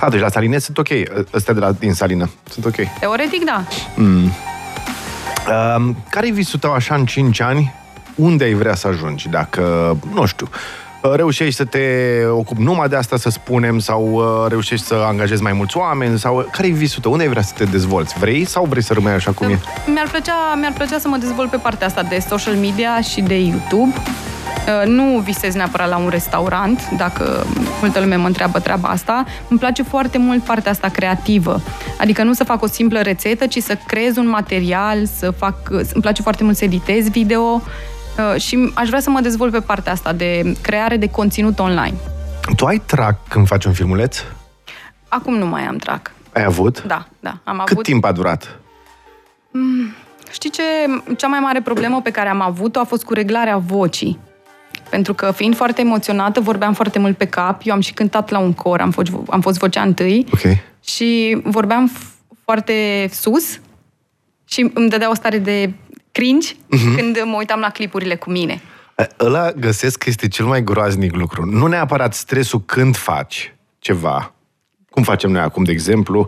A, 0.00 0.10
deci 0.10 0.20
la 0.20 0.28
saline 0.28 0.58
sunt 0.58 0.78
ok. 0.78 0.88
Ăstea 1.32 1.54
de 1.54 1.60
la, 1.60 1.72
din 1.72 1.92
salină 1.92 2.30
sunt 2.50 2.64
ok. 2.64 2.74
Teoretic, 3.00 3.44
da. 3.44 3.64
Um, 3.96 5.96
care-i 6.10 6.30
visul 6.30 6.58
tău 6.58 6.72
așa 6.72 6.94
în 6.94 7.06
5 7.06 7.40
ani? 7.40 7.74
Unde 8.14 8.44
ai 8.44 8.52
vrea 8.52 8.74
să 8.74 8.88
ajungi? 8.88 9.28
Dacă, 9.28 9.96
nu 10.12 10.26
știu, 10.26 10.48
reușești 11.00 11.54
să 11.54 11.64
te 11.64 11.80
ocupi 12.30 12.62
numai 12.62 12.88
de 12.88 12.96
asta, 12.96 13.16
să 13.16 13.30
spunem, 13.30 13.78
sau 13.78 14.12
uh, 14.12 14.48
reușești 14.48 14.86
să 14.86 14.94
angajezi 14.94 15.42
mai 15.42 15.52
mulți 15.52 15.76
oameni, 15.76 16.18
sau 16.18 16.48
care-i 16.52 16.70
visul 16.70 17.02
tău? 17.02 17.12
Unde 17.12 17.24
ai 17.24 17.30
vrea 17.30 17.42
să 17.42 17.52
te 17.56 17.64
dezvolți? 17.64 18.18
Vrei 18.18 18.44
sau 18.44 18.64
vrei 18.64 18.82
să 18.82 18.92
rămâi 18.92 19.12
așa 19.12 19.30
cum 19.30 19.48
e? 19.48 19.58
Mi-ar 19.86 20.08
plăcea, 20.10 20.54
mi-ar 20.60 20.72
plăcea 20.72 20.98
să 20.98 21.08
mă 21.08 21.16
dezvolt 21.16 21.50
pe 21.50 21.56
partea 21.56 21.86
asta 21.86 22.02
de 22.02 22.18
social 22.28 22.54
media 22.54 23.00
și 23.00 23.20
de 23.20 23.38
YouTube. 23.38 23.92
Uh, 23.96 24.86
Nu 24.86 25.18
visez 25.18 25.54
neapărat 25.54 25.88
la 25.88 25.96
un 25.96 26.08
restaurant, 26.08 26.90
dacă 26.96 27.46
multă 27.80 28.00
lume 28.00 28.16
mă 28.16 28.26
întreabă 28.26 28.58
treaba 28.58 28.88
asta. 28.88 29.24
Îmi 29.48 29.58
place 29.58 29.82
foarte 29.82 30.18
mult 30.18 30.42
partea 30.42 30.70
asta 30.70 30.88
creativă. 30.88 31.60
Adică 31.98 32.22
nu 32.22 32.32
să 32.32 32.44
fac 32.44 32.62
o 32.62 32.66
simplă 32.66 33.00
rețetă, 33.00 33.46
ci 33.46 33.58
să 33.58 33.78
creez 33.86 34.16
un 34.16 34.28
material, 34.28 35.06
să 35.18 35.30
fac... 35.30 35.56
Îmi 35.70 36.02
place 36.02 36.22
foarte 36.22 36.44
mult 36.44 36.56
să 36.56 36.64
editez 36.64 37.08
video 37.08 37.40
uh, 37.40 37.62
și 38.36 38.70
aș 38.74 38.88
vrea 38.88 39.00
să 39.00 39.10
mă 39.10 39.20
dezvolt 39.20 39.52
pe 39.52 39.60
partea 39.60 39.92
asta 39.92 40.12
de 40.12 40.56
creare 40.60 40.96
de 40.96 41.08
conținut 41.08 41.58
online. 41.58 41.94
Tu 42.56 42.64
ai 42.66 42.82
trac 42.86 43.28
când 43.28 43.46
faci 43.46 43.64
un 43.64 43.72
filmuleț? 43.72 44.18
Acum 45.08 45.34
nu 45.34 45.46
mai 45.46 45.62
am 45.62 45.76
trac. 45.76 46.10
Ai 46.32 46.44
avut? 46.44 46.82
Da, 46.82 47.06
da. 47.20 47.38
Am 47.44 47.58
Cât 47.64 47.72
avut... 47.72 47.84
timp 47.84 48.04
a 48.04 48.12
durat? 48.12 48.58
Știi 50.30 50.50
ce? 50.50 50.62
Cea 51.16 51.26
mai 51.26 51.38
mare 51.40 51.60
problemă 51.60 52.00
pe 52.02 52.10
care 52.10 52.28
am 52.28 52.40
avut-o 52.40 52.80
a 52.80 52.84
fost 52.84 53.04
cu 53.04 53.12
reglarea 53.12 53.56
vocii. 53.56 54.18
Pentru 54.90 55.14
că, 55.14 55.30
fiind 55.30 55.56
foarte 55.56 55.80
emoționată, 55.80 56.40
vorbeam 56.40 56.72
foarte 56.72 56.98
mult 56.98 57.16
pe 57.16 57.24
cap. 57.26 57.60
Eu 57.64 57.74
am 57.74 57.80
și 57.80 57.92
cântat 57.92 58.30
la 58.30 58.38
un 58.38 58.52
cor, 58.52 58.80
am 58.80 58.90
fost, 58.90 59.10
am 59.30 59.40
fost 59.40 59.58
vocea 59.58 59.82
întâi. 59.82 60.26
Ok. 60.32 60.56
Și 60.84 61.40
vorbeam 61.44 61.90
f- 61.90 62.16
foarte 62.44 63.08
sus 63.12 63.60
și 64.44 64.70
îmi 64.74 64.88
dădea 64.88 65.10
o 65.10 65.14
stare 65.14 65.38
de 65.38 65.72
cringe 66.18 66.52
uh-huh. 66.52 66.96
când 66.96 67.22
mă 67.24 67.36
uitam 67.36 67.60
la 67.60 67.70
clipurile 67.70 68.14
cu 68.14 68.30
mine. 68.30 68.60
Ăla 69.20 69.50
găsesc 69.50 69.98
că 69.98 70.04
este 70.08 70.28
cel 70.28 70.44
mai 70.44 70.64
groaznic 70.64 71.14
lucru. 71.14 71.44
Nu 71.44 71.66
neapărat 71.66 72.14
stresul 72.14 72.60
când 72.60 72.96
faci 72.96 73.54
ceva, 73.78 74.34
cum 74.90 75.02
facem 75.02 75.30
noi 75.30 75.40
acum, 75.40 75.64
de 75.64 75.72
exemplu, 75.72 76.26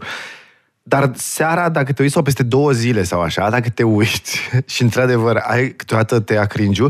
dar 0.83 1.11
seara, 1.15 1.69
dacă 1.69 1.93
te 1.93 2.03
uiți 2.03 2.15
sau 2.15 2.23
peste 2.23 2.43
două 2.43 2.71
zile 2.71 3.03
sau 3.03 3.21
așa, 3.21 3.51
dacă 3.51 3.69
te 3.69 3.83
uiți 3.83 4.41
și 4.73 4.83
într-adevăr 4.83 5.37
ai 5.37 5.69
câteodată 5.69 6.21
te 6.21 6.35
ia 6.35 6.45
cringe 6.45 6.83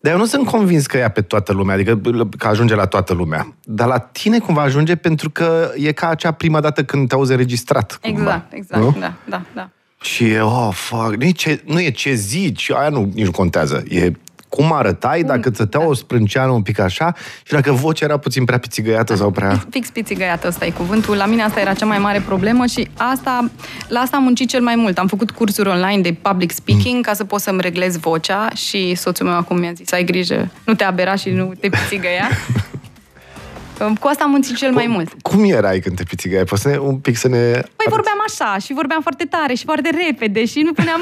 dar 0.00 0.12
eu 0.12 0.18
nu 0.18 0.24
sunt 0.24 0.46
convins 0.46 0.86
că 0.86 0.96
ia 0.96 1.08
pe 1.08 1.20
toată 1.22 1.52
lumea, 1.52 1.74
adică 1.74 2.00
că 2.38 2.46
ajunge 2.46 2.74
la 2.74 2.86
toată 2.86 3.14
lumea. 3.14 3.54
Dar 3.64 3.86
la 3.86 3.98
tine 3.98 4.38
cumva 4.38 4.62
ajunge 4.62 4.96
pentru 4.96 5.30
că 5.30 5.70
e 5.76 5.92
ca 5.92 6.08
acea 6.08 6.32
prima 6.32 6.60
dată 6.60 6.84
când 6.84 7.08
te 7.08 7.14
auzi 7.14 7.30
înregistrat. 7.30 7.98
Cumva, 8.02 8.20
Exact, 8.20 8.52
exact, 8.52 8.82
nu? 8.82 8.96
da, 9.00 9.12
da, 9.28 9.42
da. 9.54 9.70
Și 10.00 10.24
e, 10.24 10.40
oh, 10.40 10.68
fuck, 10.72 11.14
nu 11.16 11.24
e 11.24 11.30
ce, 11.30 11.62
nu 11.64 11.80
e 11.80 11.90
ce 11.90 12.14
zici, 12.14 12.70
aia 12.70 12.88
nu, 12.88 13.10
nici 13.14 13.24
nu 13.24 13.30
contează. 13.30 13.84
E 13.88 14.12
cum 14.48 14.72
arătai, 14.72 15.22
dacă 15.22 15.50
ți-tea 15.50 15.86
o 15.86 15.94
sprânceană 15.94 16.50
un 16.50 16.62
pic 16.62 16.78
așa 16.78 17.14
și 17.42 17.52
dacă 17.52 17.72
vocea 17.72 18.04
era 18.04 18.16
puțin 18.16 18.44
prea 18.44 18.58
pițigăiată 18.58 19.14
sau 19.14 19.30
prea... 19.30 19.66
Fix 19.70 19.90
pițigăiată, 19.90 20.46
ăsta 20.48 20.66
e 20.66 20.70
cuvântul. 20.70 21.16
La 21.16 21.26
mine 21.26 21.42
asta 21.42 21.60
era 21.60 21.72
cea 21.72 21.86
mai 21.86 21.98
mare 21.98 22.20
problemă 22.20 22.66
și 22.66 22.88
asta, 22.96 23.50
la 23.88 24.00
asta 24.00 24.16
am 24.16 24.22
muncit 24.22 24.48
cel 24.48 24.62
mai 24.62 24.74
mult. 24.76 24.98
Am 24.98 25.06
făcut 25.06 25.30
cursuri 25.30 25.68
online 25.68 26.00
de 26.00 26.12
public 26.12 26.50
speaking 26.50 26.94
mm. 26.94 27.00
ca 27.00 27.12
să 27.12 27.24
pot 27.24 27.40
să-mi 27.40 27.60
reglez 27.60 27.96
vocea 27.96 28.48
și 28.54 28.94
soțul 28.94 29.26
meu 29.26 29.36
acum 29.36 29.58
mi-a 29.58 29.72
zis, 29.72 29.92
ai 29.92 30.04
grijă, 30.04 30.50
nu 30.64 30.74
te 30.74 30.84
abera 30.84 31.14
și 31.14 31.30
nu 31.30 31.52
te 31.60 31.68
pițigăia. 31.68 32.28
Cu 34.00 34.06
asta 34.06 34.24
am 34.24 34.30
muncit 34.30 34.56
cel 34.56 34.72
mai 34.72 34.86
mult. 34.86 35.12
Cum 35.22 35.44
erai 35.50 35.80
când 35.80 35.96
te 35.96 36.02
pițigăiai? 36.02 36.44
Poți 36.44 36.62
să 36.62 36.68
ne, 36.68 36.76
un 36.76 36.96
pic 36.96 37.16
să 37.16 37.28
ne... 37.28 37.50
Păi 37.50 37.86
vorbeam 37.88 38.16
așa 38.26 38.58
și 38.64 38.72
vorbeam 38.72 39.00
foarte 39.02 39.24
tare 39.24 39.54
și 39.54 39.64
foarte 39.64 39.90
repede 40.06 40.44
și 40.44 40.60
nu 40.60 40.72
puneam, 40.72 41.00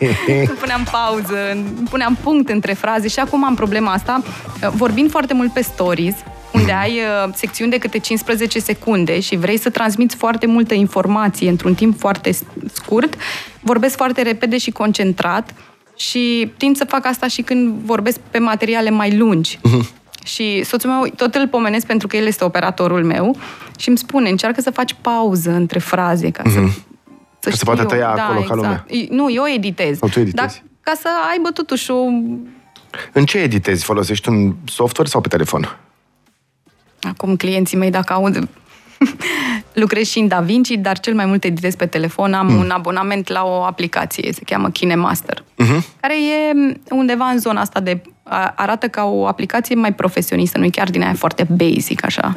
nu 0.48 0.54
puneam 0.60 0.86
pauză, 0.90 1.36
nu 1.78 1.86
puneam 1.90 2.18
punct 2.22 2.48
între 2.48 2.72
fraze 2.72 3.08
și 3.08 3.18
acum 3.18 3.44
am 3.44 3.54
problema 3.54 3.92
asta. 3.92 4.22
Vorbind 4.74 5.10
foarte 5.10 5.34
mult 5.34 5.52
pe 5.52 5.60
stories, 5.62 6.14
unde 6.52 6.72
ai 6.72 6.90
uh, 6.92 7.32
secțiuni 7.34 7.70
de 7.70 7.78
câte 7.78 7.98
15 7.98 8.58
secunde 8.58 9.20
și 9.20 9.36
vrei 9.36 9.58
să 9.58 9.70
transmiți 9.70 10.16
foarte 10.16 10.46
multă 10.46 10.74
informație 10.74 11.48
într-un 11.48 11.74
timp 11.74 11.98
foarte 11.98 12.30
s- 12.32 12.42
scurt, 12.72 13.14
vorbesc 13.60 13.96
foarte 13.96 14.22
repede 14.22 14.58
și 14.58 14.70
concentrat 14.70 15.54
și 15.96 16.52
tind 16.56 16.76
să 16.76 16.84
fac 16.84 17.06
asta 17.06 17.26
și 17.26 17.42
când 17.42 17.74
vorbesc 17.84 18.18
pe 18.30 18.38
materiale 18.38 18.90
mai 18.90 19.16
lungi. 19.16 19.58
Și 20.28 20.62
soțul 20.64 20.90
meu, 20.90 21.06
tot 21.16 21.34
îl 21.34 21.48
pomenesc 21.48 21.86
pentru 21.86 22.06
că 22.06 22.16
el 22.16 22.26
este 22.26 22.44
operatorul 22.44 23.04
meu 23.04 23.36
și 23.78 23.88
îmi 23.88 23.98
spune, 23.98 24.28
încearcă 24.30 24.60
să 24.60 24.70
faci 24.70 24.94
pauză 25.00 25.50
între 25.50 25.78
fraze 25.78 26.30
ca 26.30 26.42
să, 26.46 26.50
să 26.50 26.70
se 27.38 27.50
știu. 27.50 27.64
poate 27.66 27.82
tăia 27.84 28.12
da, 28.16 28.22
acolo 28.22 28.38
ca 28.38 28.40
exact. 28.40 28.60
lumea. 28.60 28.84
E- 28.88 29.06
Nu, 29.10 29.30
eu 29.32 29.44
editez. 29.54 29.98
Sau 29.98 30.08
tu 30.08 30.20
editezi? 30.20 30.34
Dar 30.56 30.62
ca 30.80 30.92
să 31.00 31.08
aibă 31.30 31.50
totuși 31.50 31.90
o... 31.90 31.96
În 33.12 33.24
ce 33.24 33.38
editezi? 33.38 33.84
Folosești 33.84 34.28
un 34.28 34.54
software 34.64 35.08
sau 35.10 35.20
pe 35.20 35.28
telefon? 35.28 35.76
Acum 37.02 37.36
clienții 37.36 37.76
mei, 37.76 37.90
dacă 37.90 38.12
aud... 38.12 38.48
Lucrez 39.72 40.06
și 40.08 40.18
în 40.18 40.28
DaVinci, 40.28 40.68
dar 40.68 40.98
cel 41.00 41.14
mai 41.14 41.26
mult 41.26 41.44
editez 41.44 41.74
pe 41.74 41.86
telefon. 41.86 42.32
Am 42.34 42.46
Mm. 42.46 42.58
un 42.58 42.70
abonament 42.70 43.28
la 43.28 43.44
o 43.44 43.62
aplicație, 43.62 44.32
se 44.32 44.40
cheamă 44.44 44.70
KineMaster, 44.70 45.44
Mhm. 45.56 45.84
care 46.00 46.14
e 46.14 46.52
undeva 46.90 47.24
în 47.24 47.38
zona 47.38 47.60
asta 47.60 47.80
de... 47.80 48.02
a- 48.28 48.52
arată 48.56 48.88
ca 48.88 49.04
o 49.04 49.26
aplicație 49.26 49.74
mai 49.74 49.94
profesionistă, 49.94 50.58
nu 50.58 50.64
e 50.64 50.68
chiar 50.70 50.90
din 50.90 51.02
aia 51.02 51.14
foarte 51.14 51.46
basic, 51.50 52.04
așa. 52.04 52.34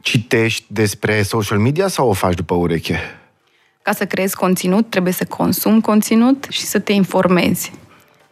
Citești 0.00 0.64
despre 0.68 1.22
social 1.22 1.58
media 1.58 1.88
sau 1.88 2.08
o 2.08 2.12
faci 2.12 2.34
după 2.34 2.54
ureche? 2.54 2.98
Ca 3.82 3.92
să 3.92 4.06
creezi 4.06 4.36
conținut, 4.36 4.90
trebuie 4.90 5.12
să 5.12 5.24
consumi 5.24 5.80
conținut 5.80 6.46
și 6.50 6.60
să 6.62 6.78
te 6.78 6.92
informezi. 6.92 7.72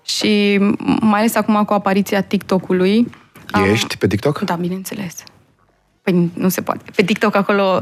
Și 0.04 0.58
mai 1.00 1.18
ales 1.18 1.34
acum 1.34 1.64
cu 1.64 1.72
apariția 1.72 2.20
TikTok-ului... 2.22 3.10
am- 3.50 3.70
Ești 3.70 3.96
pe 3.96 4.06
TikTok? 4.06 4.38
Da, 4.40 4.54
bineînțeles. 4.54 5.14
Păi 6.02 6.30
nu 6.34 6.48
se 6.48 6.62
poate. 6.62 6.82
Pe 6.94 7.02
TikTok 7.02 7.34
acolo 7.34 7.80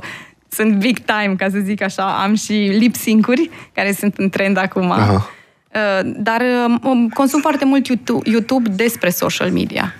sunt 0.48 0.74
big 0.78 0.98
time, 0.98 1.34
ca 1.38 1.50
să 1.50 1.58
zic 1.58 1.82
așa. 1.82 2.22
Am 2.22 2.34
și 2.34 2.52
lip 2.52 2.94
sync-uri, 2.96 3.50
care 3.74 3.92
sunt 3.92 4.16
în 4.16 4.28
trend 4.28 4.56
acum. 4.56 4.90
Aha. 4.90 5.28
Uh, 5.74 6.10
Dar 6.16 6.40
uh, 6.82 7.06
consum 7.14 7.40
foarte 7.40 7.64
mult 7.64 7.86
YouTube, 7.86 8.30
YouTube 8.30 8.68
despre 8.68 9.10
social 9.10 9.50
media. 9.50 9.94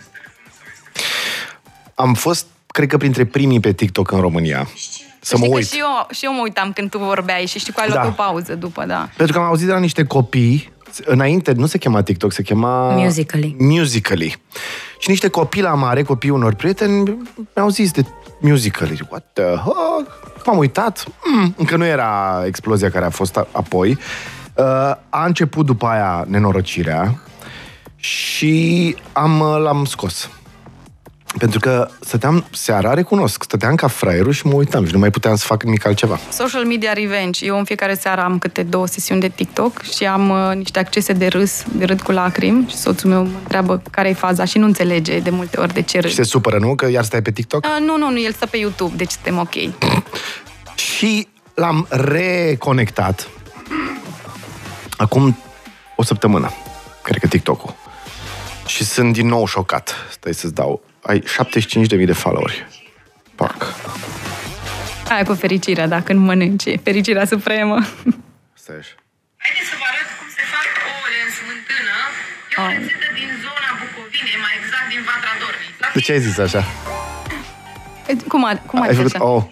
Am 1.95 2.15
fost, 2.15 2.47
cred 2.67 2.89
că, 2.89 2.97
printre 2.97 3.25
primii 3.25 3.61
pe 3.61 3.73
TikTok 3.73 4.11
în 4.11 4.21
România. 4.21 4.69
Să 5.21 5.37
mă 5.39 5.45
știi 5.45 5.55
uit. 5.57 5.69
că 5.69 5.75
și 5.75 5.79
eu, 5.81 6.07
și 6.11 6.25
eu 6.25 6.33
mă 6.33 6.41
uitam 6.43 6.73
când 6.73 6.91
tu 6.91 6.99
vorbeai 6.99 7.47
și 7.47 7.59
știu 7.59 7.73
că 7.77 7.81
ai 7.81 7.89
Da. 7.89 7.95
luat 7.95 8.07
o 8.07 8.11
pauză 8.11 8.55
după, 8.55 8.85
da. 8.87 9.09
Pentru 9.17 9.35
că 9.37 9.43
am 9.43 9.49
auzit 9.49 9.67
de 9.67 9.73
la 9.73 9.79
niște 9.79 10.05
copii, 10.05 10.73
înainte 11.05 11.53
nu 11.53 11.67
se 11.67 11.79
chema 11.79 12.03
TikTok, 12.03 12.33
se 12.33 12.43
chema... 12.43 12.91
Musical.ly. 12.97 13.57
Musical.ly. 13.59 14.37
Și 14.99 15.11
niște 15.11 15.29
copii 15.29 15.63
la 15.63 15.75
mare, 15.75 16.03
copii 16.03 16.31
unor 16.31 16.55
prieteni, 16.55 17.19
mi-au 17.55 17.69
zis 17.69 17.91
de 17.91 18.05
Musical.ly. 18.41 19.01
What 19.11 19.25
the 19.33 19.43
fuck? 19.43 20.47
M-am 20.47 20.59
uitat. 20.59 21.05
Mm, 21.25 21.55
încă 21.57 21.77
nu 21.77 21.85
era 21.85 22.43
explozia 22.47 22.91
care 22.91 23.05
a 23.05 23.11
fost 23.11 23.37
a- 23.37 23.47
apoi. 23.53 23.99
Uh, 24.59 24.65
a 25.09 25.25
început 25.25 25.67
după 25.67 25.87
aia 25.87 26.25
nenorocirea 26.29 27.21
și 27.97 28.97
am, 29.13 29.41
uh, 29.41 29.57
l-am 29.63 29.85
scos. 29.85 30.31
Pentru 31.39 31.59
că 31.59 31.89
stăteam 32.01 32.45
seara, 32.51 32.95
recunosc, 32.95 33.43
stăteam 33.43 33.75
ca 33.75 33.87
fraierul 33.87 34.33
și 34.33 34.47
mă 34.47 34.53
uitam 34.55 34.87
și 34.87 34.93
nu 34.93 34.99
mai 34.99 35.11
puteam 35.11 35.37
să 35.37 35.45
fac 35.47 35.63
nimic 35.63 35.87
altceva. 35.87 36.19
Social 36.31 36.65
media 36.65 36.93
revenge. 36.93 37.47
Eu 37.47 37.59
în 37.59 37.65
fiecare 37.65 37.95
seară 37.95 38.21
am 38.21 38.39
câte 38.39 38.63
două 38.63 38.87
sesiuni 38.87 39.21
de 39.21 39.29
TikTok 39.29 39.83
și 39.83 40.05
am 40.07 40.29
uh, 40.31 40.57
niște 40.57 40.79
accese 40.79 41.13
de 41.13 41.27
râs, 41.27 41.65
de 41.73 41.85
râd 41.85 42.01
cu 42.01 42.13
lacrimi 42.13 42.67
și 42.69 42.77
soțul 42.77 43.11
meu 43.11 43.23
mă 43.23 43.39
întreabă 43.43 43.83
care 43.91 44.09
e 44.09 44.13
faza 44.13 44.45
și 44.45 44.59
nu 44.59 44.67
înțelege 44.67 45.19
de 45.19 45.31
multe 45.31 45.61
ori 45.61 45.73
de 45.73 45.83
ce 45.83 45.97
Și 45.97 46.03
râd. 46.07 46.13
se 46.13 46.23
supără, 46.23 46.59
nu? 46.59 46.75
Că 46.75 46.91
iar 46.91 47.05
stai 47.05 47.23
pe 47.23 47.31
TikTok? 47.31 47.65
Uh, 47.65 47.87
nu, 47.87 47.97
nu, 47.97 48.11
nu, 48.11 48.21
el 48.21 48.33
stă 48.33 48.47
pe 48.47 48.57
YouTube, 48.57 48.97
deci 48.97 49.11
suntem 49.11 49.39
ok. 49.39 49.55
Și 50.97 51.29
l-am 51.55 51.87
reconectat 51.91 53.29
acum 54.99 55.37
o 55.97 56.03
săptămână, 56.03 56.53
cred 57.03 57.19
că 57.19 57.27
TikTok-ul. 57.27 57.75
Și 58.67 58.85
sunt 58.85 59.13
din 59.13 59.27
nou 59.27 59.47
șocat. 59.47 59.95
Stai 60.11 60.35
să-ți 60.35 60.55
dau. 60.55 60.83
Ai 61.03 61.23
75.000 61.23 62.05
de 62.05 62.13
followeri. 62.13 62.67
Pac. 63.35 63.57
Aia 65.09 65.25
cu 65.25 65.35
fericirea, 65.35 65.87
da, 65.87 66.03
când 66.03 66.19
mănânci, 66.29 66.65
e 66.65 66.77
fericirea 66.89 67.25
supremă. 67.33 67.77
Stai 68.63 68.77
așa. 68.83 68.95
Haideți 69.45 69.69
să 69.71 69.75
vă 69.81 69.85
arăt 69.93 70.09
cum 70.19 70.29
se 70.37 70.43
fac 70.55 70.69
ouăle 70.93 71.19
în 71.27 71.31
smântână. 71.39 71.97
E 72.53 72.55
o 72.59 72.63
Au. 72.63 72.69
rețetă 72.75 73.09
din 73.19 73.31
zona 73.45 73.69
Bucovinei, 73.81 74.39
mai 74.45 74.55
exact 74.61 74.87
din 74.93 75.03
Vatra 75.09 75.33
Dornița. 75.43 75.87
De 75.97 76.01
ce 76.07 76.11
ai 76.15 76.21
zis 76.27 76.37
așa? 76.47 76.63
Cum, 78.33 78.43
a, 78.49 78.51
cum 78.71 78.79
ai 78.83 78.89
adică 78.89 79.03
făcut... 79.03 79.15
așa? 79.15 79.25
Oh, 79.35 79.43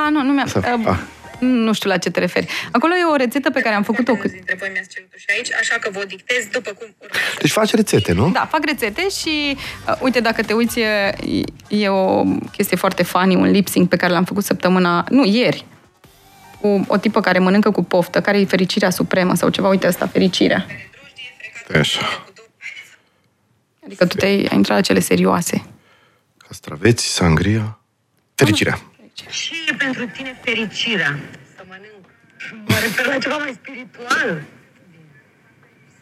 A, 0.00 0.08
nu, 0.14 0.20
nu 0.28 0.32
mi-am... 0.36 0.46
Să- 0.54 0.62
Uh, 0.78 0.86
ah. 0.94 0.98
Nu 1.38 1.72
știu 1.72 1.90
la 1.90 1.96
ce 1.96 2.10
te 2.10 2.20
referi. 2.20 2.46
Acolo 2.72 2.94
e 2.94 3.04
o 3.12 3.16
rețetă 3.16 3.50
pe 3.50 3.60
care 3.60 3.74
am 3.74 3.82
făcut-o 3.82 4.14
cât... 4.14 4.30
Dintre 4.30 4.56
voi 4.58 4.68
mi-ați 4.72 4.88
cerut-o 4.88 5.16
și 5.16 5.26
aici, 5.28 5.52
așa 5.52 5.76
că 5.80 5.90
vă 5.92 5.98
o 5.98 6.04
dictez 6.04 6.46
după 6.52 6.70
cum 6.70 6.94
urmează. 6.98 7.36
deci 7.40 7.50
faci 7.50 7.74
rețete, 7.74 8.12
nu? 8.12 8.30
Da, 8.30 8.48
fac 8.50 8.64
rețete 8.64 9.08
și, 9.08 9.56
uh, 9.88 9.96
uite, 10.00 10.20
dacă 10.20 10.42
te 10.42 10.52
uiți, 10.52 10.80
e, 10.80 11.14
e 11.68 11.88
o 11.88 12.22
chestie 12.52 12.76
foarte 12.76 13.02
funny, 13.02 13.34
un 13.34 13.50
lip 13.50 13.68
sync 13.68 13.88
pe 13.88 13.96
care 13.96 14.12
l-am 14.12 14.24
făcut 14.24 14.44
săptămâna, 14.44 15.04
nu, 15.10 15.24
ieri, 15.24 15.64
cu 16.60 16.84
o 16.88 16.96
tipă 16.96 17.20
care 17.20 17.38
mănâncă 17.38 17.70
cu 17.70 17.82
poftă, 17.82 18.20
care 18.20 18.38
e 18.38 18.44
fericirea 18.44 18.90
supremă 18.90 19.34
sau 19.34 19.48
ceva, 19.48 19.68
uite 19.68 19.86
asta, 19.86 20.06
fericirea. 20.06 20.66
Stai 21.64 21.80
așa. 21.80 22.26
Adică 23.84 24.06
tu 24.06 24.16
te-ai 24.16 24.46
ai 24.50 24.56
intrat 24.56 24.76
la 24.76 24.82
cele 24.82 25.00
serioase. 25.00 25.64
Castraveți, 26.36 27.06
sangria. 27.06 27.78
Fericirea. 28.34 28.80
Ce 29.24 29.54
e 29.70 29.74
pentru 29.76 30.06
tine 30.06 30.38
fericirea? 30.42 31.18
Să 31.56 31.62
mănânc. 31.68 32.04
Mă 32.66 32.74
refer 32.80 33.06
la 33.06 33.18
ceva 33.18 33.36
mai 33.36 33.58
spiritual. 33.62 34.42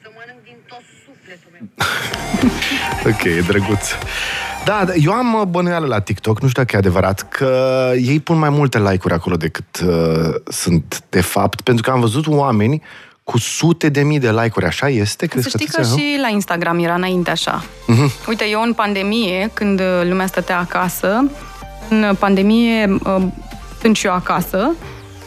Să 0.03 0.09
mănânc 0.16 0.42
din 0.44 0.57
tot 0.66 0.83
sufletul 1.05 1.50
meu. 1.53 1.68
Ok, 3.12 3.22
e 3.24 3.40
drăguț. 3.40 3.88
Da, 4.64 4.85
da, 4.85 4.92
eu 4.94 5.12
am 5.12 5.35
uh, 5.35 5.42
bănuială 5.42 5.87
la 5.87 6.00
TikTok, 6.00 6.40
nu 6.40 6.48
știu 6.48 6.62
dacă 6.62 6.77
e 6.77 6.79
adevărat, 6.79 7.29
că 7.29 7.90
ei 7.96 8.20
pun 8.20 8.38
mai 8.38 8.50
multe 8.50 8.79
like-uri 8.79 9.14
acolo 9.14 9.37
decât 9.37 9.81
uh, 9.87 10.35
sunt 10.44 11.03
de 11.09 11.20
fapt, 11.20 11.61
pentru 11.61 11.83
că 11.83 11.90
am 11.90 12.00
văzut 12.00 12.27
oameni 12.27 12.83
cu 13.24 13.38
sute 13.38 13.88
de 13.88 14.03
mii 14.03 14.18
de 14.18 14.31
like-uri. 14.31 14.66
Așa 14.66 14.88
este? 14.88 15.27
Crezi 15.27 15.48
Să 15.50 15.59
știi 15.59 15.70
că 15.70 15.77
Tăția, 15.81 15.92
nu? 15.94 15.98
și 15.98 16.18
la 16.20 16.29
Instagram 16.29 16.79
era 16.79 16.94
înainte 16.94 17.31
așa. 17.31 17.64
Mhm. 17.87 18.12
Uite, 18.29 18.44
eu 18.48 18.62
în 18.62 18.72
pandemie, 18.72 19.50
când 19.55 19.81
uh, 19.81 19.87
lumea 20.09 20.27
stătea 20.27 20.59
acasă, 20.59 21.31
în 21.88 22.14
pandemie, 22.18 22.97
uh, 23.05 23.23
stând 23.79 23.97
și 23.97 24.07
eu 24.07 24.12
acasă, 24.12 24.75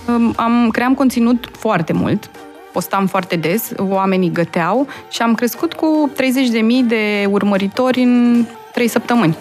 um, 0.07 0.33
am 0.35 0.69
cream 0.71 0.93
conținut 0.93 1.49
foarte 1.59 1.93
mult. 1.93 2.29
Postam 2.71 3.07
foarte 3.07 3.35
des, 3.35 3.71
oamenii 3.77 4.31
găteau 4.31 4.87
și 5.09 5.21
am 5.21 5.35
crescut 5.35 5.73
cu 5.73 6.11
30.000 6.15 6.87
de 6.87 7.27
urmăritori 7.29 8.01
în 8.01 8.45
3 8.73 8.87
săptămâni. 8.87 9.37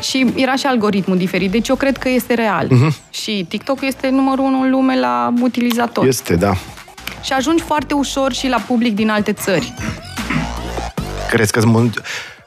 Și 0.00 0.26
era 0.34 0.54
și 0.54 0.66
algoritmul 0.66 1.16
diferit, 1.16 1.50
deci 1.50 1.68
eu 1.68 1.76
cred 1.76 1.96
că 1.96 2.08
este 2.08 2.34
real. 2.34 2.68
Și 3.10 3.46
TikTok 3.48 3.82
este 3.82 4.08
numărul 4.08 4.44
unu 4.44 4.60
în 4.60 4.70
lume 4.70 4.98
la 4.98 5.32
utilizator. 5.40 6.06
Este, 6.06 6.34
da. 6.34 6.52
Și 7.22 7.32
ajungi 7.32 7.62
foarte 7.62 7.94
ușor 7.94 8.32
și 8.32 8.48
la 8.48 8.58
public 8.66 8.94
din 8.94 9.08
alte 9.08 9.32
țări. 9.32 9.74
Crezi 11.30 11.52
că 11.52 11.58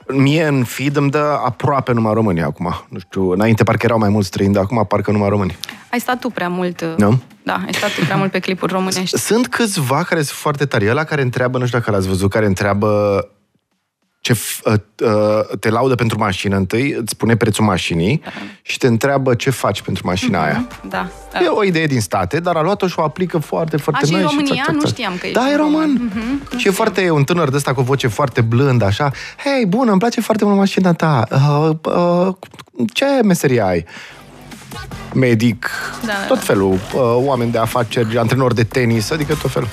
Mie 0.07 0.43
în 0.47 0.63
feed 0.63 0.95
îmi 0.95 1.09
dă 1.09 1.39
aproape 1.45 1.93
numai 1.93 2.13
România 2.13 2.45
acum. 2.45 2.85
Nu 2.89 2.99
știu, 2.99 3.29
înainte 3.31 3.63
parcă 3.63 3.85
erau 3.85 3.97
mai 3.97 4.09
mulți 4.09 4.27
străini, 4.27 4.53
dar 4.53 4.63
acum 4.63 4.85
parcă 4.87 5.11
numai 5.11 5.29
români. 5.29 5.57
Ai 5.91 5.99
stat 5.99 6.19
tu 6.19 6.29
prea 6.29 6.49
mult... 6.49 6.81
uh, 6.81 6.93
Nu? 6.97 7.21
Da, 7.43 7.53
ai 7.65 7.73
stat 7.73 7.89
tu 7.95 8.03
prea 8.03 8.15
mult 8.15 8.31
pe 8.31 8.39
clipuri 8.39 8.73
românești. 8.73 9.17
Sunt 9.17 9.47
câțiva 9.47 10.03
care 10.03 10.21
sunt 10.21 10.37
foarte 10.37 10.65
tari. 10.65 10.89
Ăla 10.89 11.03
care 11.03 11.21
întreabă, 11.21 11.57
nu 11.57 11.65
știu 11.65 11.77
dacă 11.79 11.91
l-ați 11.91 12.07
văzut, 12.07 12.29
care 12.29 12.45
întreabă 12.45 13.19
ce 14.23 14.33
f- 14.33 14.61
uh, 14.65 14.73
uh, 15.03 15.57
te 15.59 15.69
laudă 15.69 15.95
pentru 15.95 16.17
mașină 16.19 16.55
întâi, 16.55 16.91
îți 16.91 17.11
spune 17.11 17.35
prețul 17.35 17.65
mașinii 17.65 18.21
și 18.61 18.77
te 18.77 18.87
întreabă 18.87 19.33
ce 19.33 19.49
faci 19.49 19.81
pentru 19.81 20.03
mașina 20.07 20.43
aia. 20.43 20.67
Da. 20.89 21.07
E 21.43 21.47
o 21.47 21.63
idee 21.63 21.85
din 21.85 22.01
state, 22.01 22.39
dar 22.39 22.55
a 22.55 22.61
luat-o 22.61 22.87
și 22.87 22.93
o 22.99 23.03
aplică 23.03 23.37
foarte, 23.37 23.77
foarte 23.77 24.01
A, 24.03 24.07
și 24.07 24.13
în 24.13 24.19
nice 24.19 24.29
România? 24.31 24.53
țac, 24.55 24.65
țac, 24.65 24.73
Nu 24.75 24.79
țac. 24.81 24.89
știam 24.89 25.17
că 25.19 25.27
e 25.27 25.31
Da, 25.31 25.45
și 25.45 25.51
e 25.51 25.55
român. 25.55 26.11
român. 26.13 26.41
Și 26.57 26.67
e 26.67 26.71
foarte, 26.71 27.09
un 27.09 27.23
tânăr 27.23 27.49
de 27.49 27.55
ăsta 27.55 27.73
cu 27.73 27.79
o 27.79 27.83
voce 27.83 28.07
foarte 28.07 28.41
blândă, 28.41 28.85
așa. 28.85 29.11
Hei, 29.43 29.65
bună, 29.65 29.91
îmi 29.91 29.99
place 29.99 30.21
foarte 30.21 30.45
mult 30.45 30.57
mașina 30.57 30.93
ta. 30.93 31.27
Uh, 31.31 31.69
uh, 32.27 32.33
ce 32.93 33.05
meserie 33.23 33.61
ai? 33.61 33.85
Medic, 35.13 35.69
Da, 36.01 36.07
da, 36.07 36.13
tot 36.27 36.37
da. 36.37 36.43
felul, 36.43 36.71
uh, 36.73 36.79
oameni 37.15 37.51
de 37.51 37.57
afaceri, 37.57 38.17
antrenori 38.17 38.55
de 38.55 38.63
tenis, 38.63 39.11
adică 39.11 39.35
tot 39.41 39.51
felul. 39.51 39.67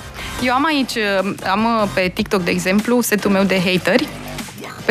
Eu 0.45 0.53
am 0.55 0.65
aici, 0.65 0.95
uh, 0.95 1.33
am 1.51 1.65
uh, 1.65 1.89
pe 1.95 2.11
TikTok, 2.15 2.43
de 2.43 2.51
exemplu, 2.51 3.01
setul 3.01 3.31
meu 3.31 3.43
de 3.45 3.61
hateri, 3.65 4.09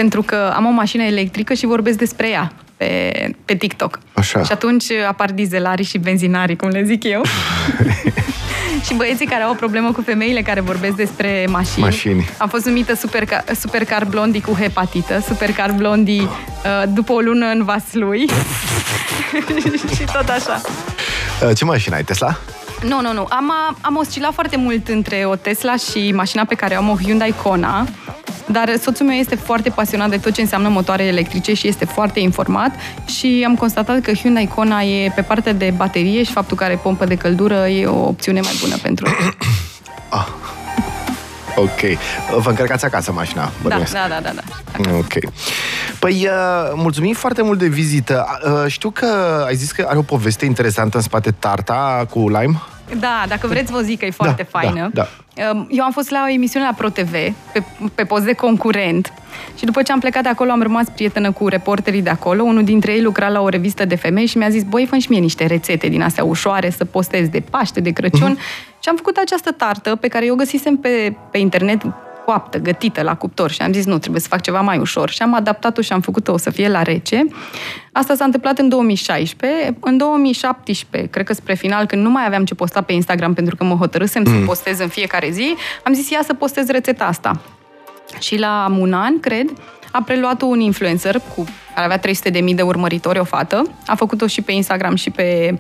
pentru 0.01 0.21
că 0.21 0.53
am 0.55 0.65
o 0.65 0.69
mașină 0.69 1.03
electrică 1.03 1.53
și 1.53 1.65
vorbesc 1.65 1.97
despre 1.97 2.29
ea 2.29 2.51
pe, 2.77 3.12
pe 3.45 3.55
TikTok. 3.55 3.99
Așa. 4.13 4.43
Și 4.43 4.51
atunci 4.51 4.83
uh, 4.83 5.07
apar 5.07 5.31
dizelarii 5.31 5.85
și 5.85 5.97
benzinarii, 5.97 6.55
cum 6.55 6.69
le 6.69 6.83
zic 6.83 7.03
eu. 7.03 7.21
și 8.85 8.93
băieții 8.93 9.25
care 9.25 9.43
au 9.43 9.51
o 9.51 9.53
problemă 9.53 9.91
cu 9.91 10.01
femeile 10.01 10.41
care 10.41 10.62
vorbesc 10.62 10.95
despre 10.95 11.45
mașini. 11.49 11.83
Mașini. 11.83 12.29
Am 12.38 12.47
fost 12.47 12.65
numită 12.65 12.95
supercar, 12.95 13.43
supercar 13.59 14.05
blondie 14.05 14.41
cu 14.41 14.53
hepatită, 14.53 15.23
supercar 15.27 15.71
blondie 15.71 16.21
uh, 16.21 16.83
după 16.93 17.13
o 17.13 17.19
lună 17.19 17.45
în 17.45 17.63
Vaslui. 17.63 18.29
și 19.95 20.03
tot 20.13 20.29
așa. 20.29 20.62
Uh, 21.43 21.55
ce 21.55 21.65
mașină 21.65 21.95
ai, 21.95 22.03
Tesla? 22.03 22.38
Nu, 22.81 23.01
nu, 23.01 23.13
nu. 23.13 23.25
Am, 23.29 23.53
am 23.81 23.95
oscilat 23.95 24.33
foarte 24.33 24.57
mult 24.57 24.88
între 24.88 25.23
o 25.25 25.35
Tesla 25.35 25.75
și 25.75 26.12
mașina 26.15 26.45
pe 26.45 26.55
care 26.55 26.75
o 26.75 26.77
am, 26.77 26.89
o 26.89 26.95
Hyundai 26.95 27.33
Kona. 27.43 27.88
Dar 28.51 28.77
soțul 28.81 29.05
meu 29.05 29.15
este 29.15 29.35
foarte 29.35 29.69
pasionat 29.69 30.09
de 30.09 30.17
tot 30.17 30.33
ce 30.33 30.41
înseamnă 30.41 30.69
motoare 30.69 31.03
electrice 31.03 31.53
și 31.53 31.67
este 31.67 31.85
foarte 31.85 32.19
informat 32.19 32.71
și 33.05 33.43
am 33.47 33.55
constatat 33.55 34.01
că 34.01 34.13
Hyundai 34.13 34.49
Kona 34.55 34.81
e 34.81 35.12
pe 35.15 35.21
partea 35.21 35.53
de 35.53 35.73
baterie 35.75 36.23
și 36.23 36.31
faptul 36.31 36.57
că 36.57 36.63
are 36.63 36.75
pompă 36.75 37.05
de 37.05 37.15
căldură 37.15 37.67
e 37.67 37.85
o 37.85 38.07
opțiune 38.07 38.39
mai 38.39 38.53
bună 38.62 38.75
pentru 38.81 39.05
el. 39.25 39.33
Ah. 40.09 40.27
Ok. 41.55 41.79
Vă 42.41 42.49
încărcați 42.49 42.85
acasă 42.85 43.12
mașina, 43.12 43.43
Da, 43.43 43.51
bănuiesc. 43.62 43.93
da, 43.93 44.05
da, 44.09 44.19
da, 44.23 44.31
da. 44.35 44.91
Ok. 44.97 45.13
Păi, 45.99 46.27
uh, 46.27 46.71
mulțumim 46.75 47.13
foarte 47.13 47.41
mult 47.41 47.59
de 47.59 47.67
vizită. 47.67 48.25
Uh, 48.45 48.71
știu 48.71 48.89
că 48.89 49.05
ai 49.47 49.55
zis 49.55 49.71
că 49.71 49.85
are 49.89 49.97
o 49.97 50.01
poveste 50.01 50.45
interesantă 50.45 50.97
în 50.97 51.03
spate 51.03 51.31
tarta 51.39 52.05
cu 52.09 52.19
lime. 52.29 52.62
Da, 52.99 53.23
dacă 53.28 53.47
vreți 53.47 53.71
vă 53.71 53.82
zic 53.82 53.99
că 53.99 54.06
e 54.06 54.12
foarte 54.12 54.47
Da, 54.52 54.60
faină. 54.60 54.89
da, 54.93 55.08
Eu 55.69 55.84
am 55.84 55.91
fost 55.91 56.10
la 56.10 56.23
o 56.28 56.32
emisiune 56.32 56.65
la 56.65 56.73
ProTV, 56.78 57.12
pe, 57.54 57.63
pe 57.95 58.04
post 58.04 58.23
de 58.23 58.34
concurent, 58.34 59.13
și 59.58 59.65
după 59.65 59.82
ce 59.82 59.91
am 59.91 59.99
plecat 59.99 60.23
de 60.23 60.30
acolo 60.30 60.52
am 60.52 60.62
rămas 60.62 60.86
prietenă 60.95 61.32
cu 61.32 61.47
reporterii 61.47 62.02
de 62.02 62.10
acolo. 62.10 62.43
Unul 62.43 62.63
dintre 62.63 62.91
ei 62.91 63.02
lucra 63.02 63.30
la 63.30 63.41
o 63.41 63.49
revistă 63.49 63.86
de 63.86 63.95
femei 63.95 64.25
și 64.25 64.38
mi-a 64.38 64.49
zis, 64.49 64.63
băi, 64.63 64.86
fă 64.86 64.97
și 64.97 65.10
mie 65.10 65.19
niște 65.19 65.45
rețete 65.45 65.88
din 65.88 66.02
astea 66.02 66.23
ușoare 66.23 66.69
să 66.69 66.86
postez 66.86 67.28
de 67.28 67.39
Paște, 67.49 67.80
de 67.80 67.89
Crăciun. 67.89 68.38
Și 68.84 68.89
am 68.89 68.95
făcut 68.95 69.17
această 69.17 69.52
tartă 69.52 69.95
pe 69.95 70.08
care 70.08 70.25
eu 70.25 70.34
o 70.34 70.38
găsisem 70.38 70.75
pe, 70.78 71.15
pe 71.32 71.38
internet 71.38 71.82
coaptă, 72.29 72.57
gătită 72.57 73.01
la 73.01 73.15
cuptor 73.15 73.51
și 73.51 73.61
am 73.61 73.73
zis 73.73 73.85
nu, 73.85 73.97
trebuie 73.97 74.21
să 74.21 74.27
fac 74.27 74.41
ceva 74.41 74.61
mai 74.61 74.77
ușor 74.77 75.09
și 75.09 75.21
am 75.21 75.33
adaptat-o 75.33 75.81
și 75.81 75.93
am 75.93 76.01
făcut-o 76.01 76.37
să 76.37 76.49
fie 76.49 76.67
la 76.67 76.81
rece. 76.81 77.25
Asta 77.91 78.15
s-a 78.15 78.25
întâmplat 78.25 78.59
în 78.59 78.69
2016. 78.69 79.77
În 79.79 79.97
2017, 79.97 81.09
cred 81.09 81.25
că 81.25 81.33
spre 81.33 81.53
final, 81.53 81.85
când 81.85 82.03
nu 82.03 82.09
mai 82.09 82.25
aveam 82.25 82.45
ce 82.45 82.55
posta 82.55 82.81
pe 82.81 82.93
Instagram 82.93 83.33
pentru 83.33 83.55
că 83.55 83.63
mă 83.63 83.75
hotărâsem 83.75 84.25
să 84.25 84.31
postez 84.45 84.79
în 84.79 84.87
fiecare 84.87 85.29
zi, 85.29 85.55
am 85.83 85.93
zis 85.93 86.09
ia 86.09 86.19
să 86.23 86.33
postez 86.33 86.67
rețeta 86.67 87.05
asta. 87.05 87.39
Și 88.19 88.37
la 88.37 88.75
un 88.79 88.93
an, 88.93 89.19
cred, 89.19 89.49
a 89.91 90.01
preluat 90.01 90.41
un 90.41 90.59
influencer 90.59 91.21
cu, 91.35 91.45
care 91.75 91.85
avea 91.85 91.99
300.000 92.49 92.55
de 92.55 92.61
urmăritori, 92.61 93.19
o 93.19 93.23
fată. 93.23 93.63
A 93.87 93.95
făcut-o 93.95 94.27
și 94.27 94.41
pe 94.41 94.51
Instagram 94.51 94.95
și 94.95 95.09
pe 95.09 95.57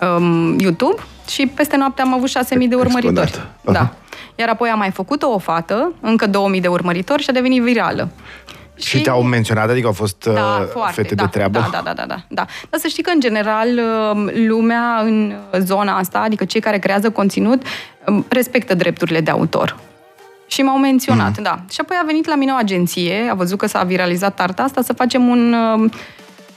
um, 0.00 0.58
YouTube 0.58 1.02
și 1.28 1.46
peste 1.46 1.76
noapte 1.76 2.02
am 2.02 2.14
avut 2.14 2.28
6.000 2.28 2.34
de 2.68 2.74
urmăritori. 2.74 2.96
Explodat. 2.96 3.50
Aha. 3.64 3.72
Da. 3.72 3.94
Iar 4.40 4.48
apoi 4.48 4.68
am 4.68 4.78
mai 4.78 4.90
făcut-o 4.90 5.28
o 5.32 5.38
fată, 5.38 5.92
încă 6.00 6.26
2.000 6.54 6.60
de 6.60 6.68
urmăritori 6.68 7.22
și 7.22 7.30
a 7.30 7.32
devenit 7.32 7.62
virală. 7.62 8.08
Și, 8.76 9.00
te-au 9.00 9.22
menționat, 9.22 9.70
adică 9.70 9.86
au 9.86 9.92
fost 9.92 10.24
uh, 10.24 10.34
da, 10.34 10.68
foarte, 10.72 11.02
fete 11.02 11.14
da, 11.14 11.22
de 11.22 11.28
treabă? 11.28 11.58
Da, 11.58 11.68
da, 11.72 11.80
da, 11.84 11.92
da, 11.92 12.06
da, 12.06 12.24
da. 12.28 12.46
Dar 12.70 12.80
să 12.80 12.88
știi 12.88 13.02
că, 13.02 13.10
în 13.14 13.20
general, 13.20 13.68
um, 14.12 14.30
lumea 14.46 15.00
în 15.00 15.34
zona 15.58 15.96
asta, 15.96 16.18
adică 16.18 16.44
cei 16.44 16.60
care 16.60 16.78
creează 16.78 17.10
conținut, 17.10 17.62
um, 18.06 18.26
respectă 18.28 18.74
drepturile 18.74 19.20
de 19.20 19.30
autor. 19.30 19.76
Și 20.46 20.62
m-au 20.62 20.78
menționat, 20.78 21.36
mm. 21.36 21.42
da. 21.42 21.58
Și 21.70 21.80
apoi 21.80 21.96
a 22.02 22.04
venit 22.06 22.26
la 22.26 22.34
mine 22.34 22.52
o 22.52 22.56
agenție, 22.56 23.28
a 23.30 23.34
văzut 23.34 23.58
că 23.58 23.66
s-a 23.66 23.82
viralizat 23.82 24.34
tarta 24.34 24.62
asta, 24.62 24.82
să 24.82 24.92
facem 24.92 25.28
un 25.28 25.52
um, 25.52 25.90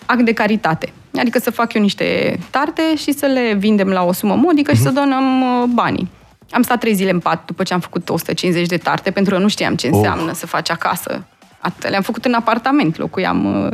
act 0.05 0.21
de 0.21 0.33
caritate. 0.33 0.93
Adică 1.19 1.39
să 1.39 1.51
fac 1.51 1.73
eu 1.73 1.81
niște 1.81 2.39
tarte 2.49 2.95
și 2.95 3.11
să 3.11 3.25
le 3.25 3.53
vindem 3.53 3.87
la 3.87 4.03
o 4.03 4.11
sumă 4.11 4.35
modică 4.35 4.73
și 4.73 4.81
să 4.81 4.89
donăm 4.89 5.41
uh, 5.41 5.69
banii. 5.73 6.09
Am 6.53 6.61
stat 6.61 6.79
trei 6.79 6.93
zile 6.93 7.09
în 7.09 7.19
pat 7.19 7.45
după 7.45 7.63
ce 7.63 7.73
am 7.73 7.79
făcut 7.79 8.09
150 8.09 8.67
de 8.67 8.77
tarte, 8.77 9.11
pentru 9.11 9.33
că 9.35 9.39
nu 9.41 9.47
știam 9.47 9.75
ce 9.75 9.87
înseamnă 9.87 10.33
să 10.33 10.45
faci 10.47 10.69
acasă. 10.69 11.23
Atât. 11.59 11.89
Le-am 11.89 12.01
făcut 12.01 12.25
în 12.25 12.33
apartament, 12.33 12.97
locuiam 12.97 13.45
uh, 13.63 13.71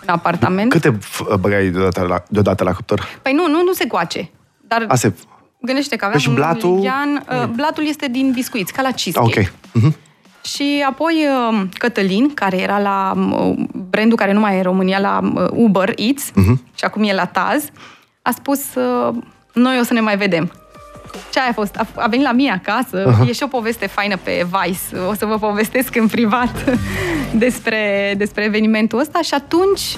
în 0.00 0.06
apartament. 0.06 0.70
Câte 0.70 0.98
f- 0.98 1.40
băgai 1.40 1.68
deodată 1.68 2.00
la, 2.08 2.22
deodată 2.28 2.64
la 2.64 2.72
cuptor? 2.72 3.06
Păi 3.22 3.32
nu, 3.32 3.48
nu, 3.48 3.62
nu 3.62 3.72
se 3.72 3.86
coace. 3.86 4.30
Dar 4.60 4.84
A, 4.88 4.94
se... 4.94 5.12
gândește 5.60 5.96
că 5.96 6.04
aveam 6.04 6.12
Păi 6.12 6.20
și 6.22 6.28
un 6.28 6.34
blatul? 6.34 6.70
milian, 6.74 7.24
uh, 7.30 7.46
blatul 7.54 7.86
este 7.86 8.08
din 8.08 8.30
biscuiți, 8.32 8.72
ca 8.72 8.82
la 8.82 8.90
cheesecake. 8.90 9.40
Ok. 9.72 9.82
Mhm. 9.82 9.96
Și 10.44 10.84
apoi 10.88 11.26
uh, 11.50 11.62
Cătălin, 11.78 12.34
care 12.34 12.56
era 12.60 12.78
la 12.78 13.12
uh, 13.16 13.54
brandul 13.90 14.16
care 14.16 14.32
nu 14.32 14.40
mai 14.40 14.54
e 14.54 14.56
în 14.56 14.62
România, 14.62 14.98
la 14.98 15.20
uh, 15.34 15.46
Uber 15.50 15.92
Eats, 15.96 16.30
Mhm. 16.34 16.62
și 16.74 16.84
acum 16.84 17.02
e 17.02 17.14
la 17.14 17.26
Taz, 17.26 17.64
a 18.22 18.30
spus, 18.30 18.60
uh, 18.74 19.14
noi 19.52 19.78
o 19.80 19.82
să 19.82 19.92
ne 19.92 20.00
mai 20.00 20.16
vedem. 20.16 20.52
Ce 21.32 21.40
aia 21.40 21.48
a 21.50 21.52
fost? 21.52 21.76
A, 21.76 21.86
a 21.94 22.06
venit 22.06 22.24
la 22.24 22.32
mine 22.32 22.50
acasă, 22.50 23.12
uh-huh. 23.12 23.28
e 23.28 23.32
și 23.32 23.42
o 23.42 23.46
poveste 23.46 23.86
faină 23.86 24.16
pe 24.22 24.46
Vice, 24.50 24.98
o 25.08 25.14
să 25.14 25.26
vă 25.26 25.38
povestesc 25.38 25.96
în 25.96 26.06
privat 26.06 26.64
despre, 27.44 28.14
despre 28.16 28.44
evenimentul 28.44 28.98
ăsta 28.98 29.20
și 29.22 29.34
atunci 29.34 29.96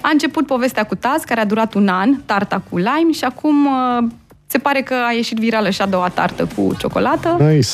a 0.00 0.08
început 0.12 0.46
povestea 0.46 0.84
cu 0.84 0.94
Taz, 0.94 1.22
care 1.22 1.40
a 1.40 1.44
durat 1.44 1.74
un 1.74 1.88
an, 1.88 2.14
tarta 2.26 2.62
cu 2.70 2.76
lime 2.76 3.12
și 3.12 3.24
acum 3.24 3.66
uh, 3.66 4.04
se 4.46 4.58
pare 4.58 4.80
că 4.80 4.94
a 5.08 5.12
ieșit 5.12 5.38
virală 5.38 5.70
și 5.70 5.82
a 5.82 5.86
doua 5.86 6.08
tartă 6.08 6.48
cu 6.56 6.74
ciocolată. 6.78 7.36
Nice. 7.40 7.68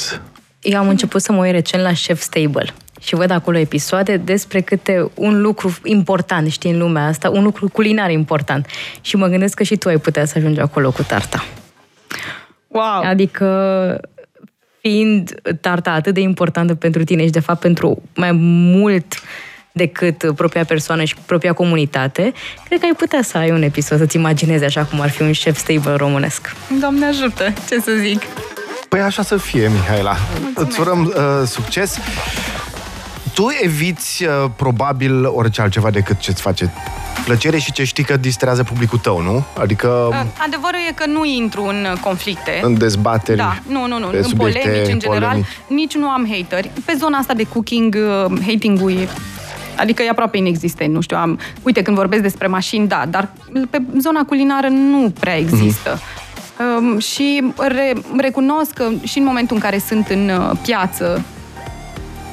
Eu 0.60 0.78
am 0.78 0.88
început 0.88 1.22
să 1.22 1.32
mă 1.32 1.44
uit 1.44 1.50
recent 1.50 1.82
la 1.82 1.92
Chef 1.92 2.20
Stable 2.20 2.72
și 3.00 3.14
văd 3.14 3.30
acolo 3.30 3.58
episoade 3.58 4.16
despre 4.16 4.60
câte 4.60 5.10
un 5.14 5.40
lucru 5.40 5.76
important, 5.84 6.50
știi, 6.50 6.70
în 6.70 6.78
lumea 6.78 7.06
asta, 7.06 7.30
un 7.30 7.42
lucru 7.42 7.68
culinar 7.68 8.10
important. 8.10 8.66
Și 9.00 9.16
mă 9.16 9.26
gândesc 9.26 9.54
că 9.54 9.62
și 9.62 9.76
tu 9.76 9.88
ai 9.88 9.98
putea 9.98 10.24
să 10.24 10.34
ajungi 10.36 10.60
acolo 10.60 10.90
cu 10.90 11.02
tarta. 11.02 11.44
Wow! 12.68 13.02
Adică, 13.04 14.00
fiind 14.80 15.40
tarta 15.60 15.90
atât 15.90 16.14
de 16.14 16.20
importantă 16.20 16.74
pentru 16.74 17.04
tine 17.04 17.24
și, 17.24 17.30
de 17.30 17.40
fapt, 17.40 17.60
pentru 17.60 18.02
mai 18.14 18.32
mult 18.32 19.22
decât 19.72 20.32
propria 20.36 20.64
persoană 20.64 21.04
și 21.04 21.14
propria 21.26 21.52
comunitate, 21.52 22.32
cred 22.64 22.80
că 22.80 22.84
ai 22.84 22.94
putea 22.96 23.22
să 23.22 23.38
ai 23.38 23.50
un 23.50 23.62
episod, 23.62 23.98
să-ți 23.98 24.16
imaginezi 24.16 24.64
așa 24.64 24.84
cum 24.84 25.00
ar 25.00 25.10
fi 25.10 25.22
un 25.22 25.32
chef 25.32 25.56
stable 25.56 25.94
românesc. 25.94 26.54
Doamne 26.80 27.06
ajută, 27.06 27.52
ce 27.68 27.80
să 27.80 27.92
zic. 28.00 28.22
Păi 28.88 29.00
așa 29.00 29.22
să 29.22 29.36
fie, 29.36 29.68
Mihaela. 29.68 30.16
Mulțumesc. 30.40 30.70
Îți 30.70 30.80
urăm 30.80 31.04
uh, 31.04 31.46
succes. 31.46 31.98
Tu 33.38 33.46
eviți 33.62 34.24
uh, 34.24 34.30
probabil 34.56 35.24
orice 35.26 35.60
altceva 35.60 35.90
decât 35.90 36.18
ce-ți 36.18 36.42
face 36.42 36.72
plăcere 37.24 37.58
și 37.58 37.72
ce 37.72 37.84
știi 37.84 38.04
că 38.04 38.16
distrează 38.16 38.62
publicul 38.62 38.98
tău, 38.98 39.20
nu? 39.20 39.44
Adică 39.58 39.88
Adevărul 40.46 40.78
e 40.88 40.92
că 40.92 41.06
nu 41.06 41.24
intru 41.24 41.62
în 41.62 41.86
conflicte. 42.00 42.60
în 42.62 42.78
dezbateri, 42.78 43.38
Da, 43.38 43.58
nu, 43.68 43.86
nu, 43.86 43.98
nu. 43.98 44.06
pe 44.06 44.16
În 44.16 44.22
subiecte 44.22 44.58
polemici, 44.58 44.92
în 44.92 44.98
general, 44.98 45.28
polemici. 45.28 45.46
nici 45.68 45.94
nu 45.94 46.08
am 46.08 46.28
hateri. 46.30 46.70
Pe 46.84 46.94
zona 46.98 47.18
asta 47.18 47.34
de 47.34 47.42
cooking, 47.42 47.96
uh, 48.28 48.38
hating-ul 48.46 48.92
e 48.92 49.08
Adică 49.76 50.02
e 50.02 50.08
aproape 50.08 50.36
inexistent, 50.36 50.94
nu 50.94 51.00
știu, 51.00 51.16
am... 51.16 51.38
Uite, 51.62 51.82
când 51.82 51.96
vorbesc 51.96 52.22
despre 52.22 52.46
mașini, 52.46 52.86
da, 52.86 53.04
dar 53.08 53.28
pe 53.70 53.82
zona 53.98 54.24
culinară 54.24 54.68
nu 54.68 55.12
prea 55.20 55.36
există. 55.36 56.00
Mhm. 56.58 56.86
Um, 56.86 56.98
și 56.98 57.52
re, 57.56 57.92
recunosc 58.16 58.72
că 58.72 58.88
și 59.02 59.18
în 59.18 59.24
momentul 59.24 59.56
în 59.56 59.62
care 59.62 59.78
sunt 59.78 60.08
în 60.08 60.28
uh, 60.28 60.50
piață, 60.62 61.24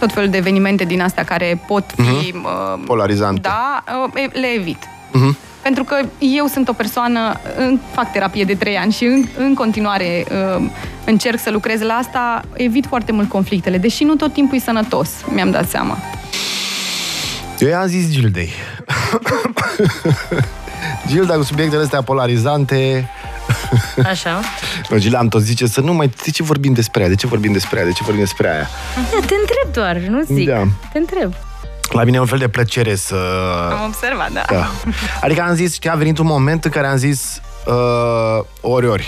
tot 0.05 0.13
felul 0.13 0.29
de 0.29 0.37
evenimente 0.37 0.83
din 0.83 1.01
astea 1.01 1.23
care 1.23 1.61
pot 1.67 1.83
fi... 1.95 2.33
uh, 2.35 2.83
Polarizante. 2.85 3.39
Da, 3.41 3.83
uh, 4.05 4.21
e- 4.21 4.39
le 4.39 4.47
evit. 4.57 4.83
Mhm. 5.11 5.37
Pentru 5.61 5.83
că 5.83 5.95
eu 6.19 6.45
sunt 6.45 6.67
o 6.67 6.73
persoană, 6.73 7.39
în- 7.57 7.79
fac 7.93 8.11
terapie 8.11 8.43
de 8.43 8.53
trei 8.55 8.77
ani 8.77 8.91
și 8.91 9.03
în, 9.05 9.25
în 9.37 9.53
continuare 9.53 10.25
uh, 10.57 10.65
încerc 11.05 11.39
să 11.39 11.49
lucrez 11.49 11.81
la 11.81 11.93
asta, 11.93 12.41
evit 12.53 12.85
foarte 12.85 13.11
mult 13.11 13.29
conflictele, 13.29 13.77
deși 13.77 14.03
nu 14.03 14.15
tot 14.15 14.33
timpul 14.33 14.57
e 14.57 14.59
sănătos, 14.59 15.09
mi-am 15.33 15.51
dat 15.51 15.69
seama. 15.69 15.97
Eu 17.59 17.67
i-am 17.69 17.87
zis 17.87 18.11
Gildei. 18.11 18.49
Gilda 21.07 21.33
cu 21.35 21.43
subiectele 21.43 21.81
astea 21.83 22.01
polarizante. 22.01 23.09
Așa? 24.11 24.39
No, 24.89 24.97
Gilda 24.97 25.17
am 25.17 25.27
tot 25.27 25.41
zice 25.41 25.65
să 25.67 25.81
nu 25.81 25.93
mai... 25.93 26.11
De 26.23 26.31
ce 26.31 26.43
vorbim 26.43 26.73
despre 26.73 26.99
aia? 27.01 27.09
De 27.09 27.15
ce 27.15 27.27
vorbim 27.27 27.51
despre 27.51 27.77
aia? 27.79 27.87
De 27.87 27.93
ce 27.93 28.03
vorbim 28.03 28.21
despre 28.23 28.49
aia? 28.49 28.67
Da, 28.95 29.17
te 29.25 29.33
întreb 29.39 29.73
doar, 29.73 29.95
nu 29.97 30.21
zic. 30.35 30.47
Da. 30.49 30.63
Te 30.91 30.97
întreb. 30.97 31.33
La 31.91 32.03
mine 32.03 32.17
e 32.17 32.19
un 32.19 32.25
fel 32.25 32.37
de 32.37 32.47
plăcere 32.47 32.95
să... 32.95 33.15
Am 33.79 33.85
observat, 33.85 34.31
da. 34.31 34.45
Da. 34.49 34.71
Adică 35.21 35.41
am 35.41 35.55
zis, 35.55 35.73
știi, 35.73 35.89
a 35.89 35.95
venit 35.95 36.17
un 36.17 36.25
moment 36.25 36.65
în 36.65 36.71
care 36.71 36.87
am 36.87 36.97
zis 36.97 37.41
uh, 37.65 38.43
ori, 38.61 38.87
ori. 38.87 39.05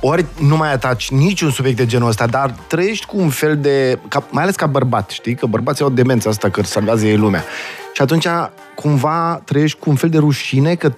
Ori 0.00 0.24
nu 0.38 0.56
mai 0.56 0.72
ataci 0.72 1.10
niciun 1.10 1.50
subiect 1.50 1.76
de 1.76 1.86
genul 1.86 2.08
ăsta, 2.08 2.26
dar 2.26 2.50
trăiești 2.66 3.06
cu 3.06 3.18
un 3.18 3.28
fel 3.30 3.56
de... 3.58 3.98
Ca, 4.08 4.24
mai 4.30 4.42
ales 4.42 4.54
ca 4.54 4.66
bărbat, 4.66 5.10
știi? 5.10 5.34
Că 5.34 5.46
bărbații 5.46 5.84
au 5.84 5.90
demența 5.90 6.30
asta, 6.30 6.48
că 6.50 6.62
salvează 6.62 7.06
ei 7.06 7.16
lumea. 7.16 7.44
Și 7.92 8.02
atunci, 8.02 8.26
cumva, 8.74 9.40
trăiești 9.44 9.78
cu 9.78 9.90
un 9.90 9.96
fel 9.96 10.08
de 10.08 10.18
rușine 10.18 10.74
că, 10.74 10.88
ți-a- 10.88 10.94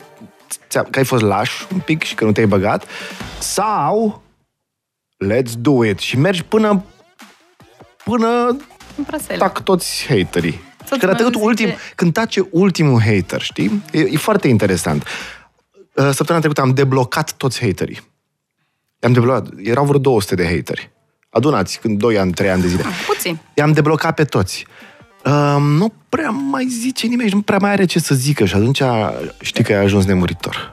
că 0.91 0.99
ai 0.99 1.05
fost 1.05 1.23
laș 1.23 1.51
un 1.73 1.79
pic 1.79 2.03
și 2.03 2.15
că 2.15 2.25
nu 2.25 2.33
te-ai 2.33 2.47
băgat. 2.47 2.85
Sau, 3.39 4.23
let's 5.25 5.53
do 5.59 5.85
it. 5.85 5.99
Și 5.99 6.17
mergi 6.19 6.43
până 6.45 6.85
până 8.05 8.47
În 8.97 9.05
prăsele. 9.07 9.39
tac 9.39 9.63
toți 9.63 10.07
haterii. 10.09 10.61
Soțul 10.79 10.99
Când, 10.99 11.03
a 11.03 11.07
meu 11.07 11.17
tăcut 11.17 11.33
zice- 11.33 11.45
ultim, 11.47 11.69
când 11.95 12.13
tace 12.13 12.49
ultimul 12.51 13.01
hater, 13.01 13.41
știi? 13.43 13.83
E, 13.93 13.99
e 14.01 14.17
foarte 14.17 14.49
interesant. 14.49 15.03
Uh, 15.95 16.05
Săptămâna 16.13 16.39
trecută 16.39 16.61
am 16.61 16.75
deblocat 16.75 17.33
toți 17.33 17.61
haterii. 17.65 18.01
I-am 19.03 19.13
deblocat. 19.13 19.47
Erau 19.63 19.85
vreo 19.85 19.99
200 19.99 20.35
de 20.35 20.45
hateri. 20.45 20.91
Adunați, 21.31 21.79
când 21.81 21.99
2 21.99 22.19
ani, 22.19 22.33
3 22.33 22.51
ani 22.51 22.61
de 22.63 22.69
zile. 22.69 22.85
Puțin. 23.07 23.39
I-am 23.55 23.73
deblocat 23.73 24.15
pe 24.15 24.25
toți. 24.25 24.67
Uh, 25.25 25.57
nu 25.61 25.93
prea 26.09 26.31
mai 26.31 26.67
zice 26.81 27.07
nimeni 27.07 27.29
și 27.29 27.35
nu 27.35 27.41
prea 27.41 27.59
mai 27.61 27.71
are 27.71 27.85
ce 27.85 27.99
să 27.99 28.15
zică 28.15 28.45
și 28.45 28.55
atunci 28.55 28.83
știi 29.41 29.65
că 29.65 29.73
ai 29.73 29.83
ajuns 29.85 30.05
nemuritor. 30.05 30.73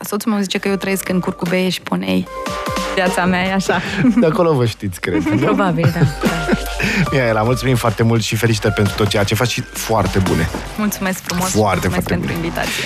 Soțul 0.00 0.30
meu 0.32 0.40
zice 0.40 0.58
că 0.58 0.68
eu 0.68 0.76
trăiesc 0.76 1.08
în 1.08 1.20
curcubeie 1.20 1.68
și 1.68 1.80
ponei. 1.80 2.26
Viața 2.94 3.24
mea 3.24 3.42
e 3.44 3.52
așa. 3.52 3.80
De 4.20 4.26
acolo 4.26 4.52
vă 4.54 4.66
știți, 4.66 5.00
cred. 5.00 5.22
nu? 5.22 5.36
Probabil, 5.36 5.90
da. 5.94 6.00
da. 6.00 6.30
Mihaela, 7.10 7.42
mulțumim 7.42 7.76
foarte 7.76 8.02
mult 8.02 8.22
și 8.22 8.36
felicitări 8.36 8.74
pentru 8.74 8.94
tot 8.96 9.08
ceea 9.08 9.24
ce 9.24 9.34
faci 9.34 9.50
și 9.50 9.60
foarte 9.60 10.18
bune. 10.18 10.48
Mulțumesc 10.78 11.18
frumos 11.22 11.50
Foarte, 11.50 11.88
și 11.88 11.92
mulțumesc 11.92 11.92
foarte 11.92 12.08
pentru 12.08 12.32
bune. 12.32 12.46
invitație. 12.46 12.82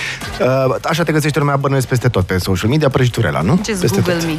Uh, 0.69 0.75
așa 0.89 1.03
te 1.03 1.11
găsește 1.11 1.39
lumea 1.39 1.55
bănuiesc 1.55 1.87
peste 1.87 2.09
tot 2.09 2.25
pe 2.25 2.37
social 2.37 2.69
media, 2.69 2.89
prăjiturela, 2.89 3.41
nu? 3.41 3.61
Just 3.65 3.81
peste 3.81 4.01
Google 4.01 4.13
tot. 4.13 4.25
me. 4.25 4.37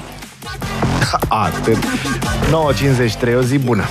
Atât. 1.28 1.76
9.53, 3.32 3.36
o 3.36 3.42
zi 3.42 3.58
bună. 3.58 3.84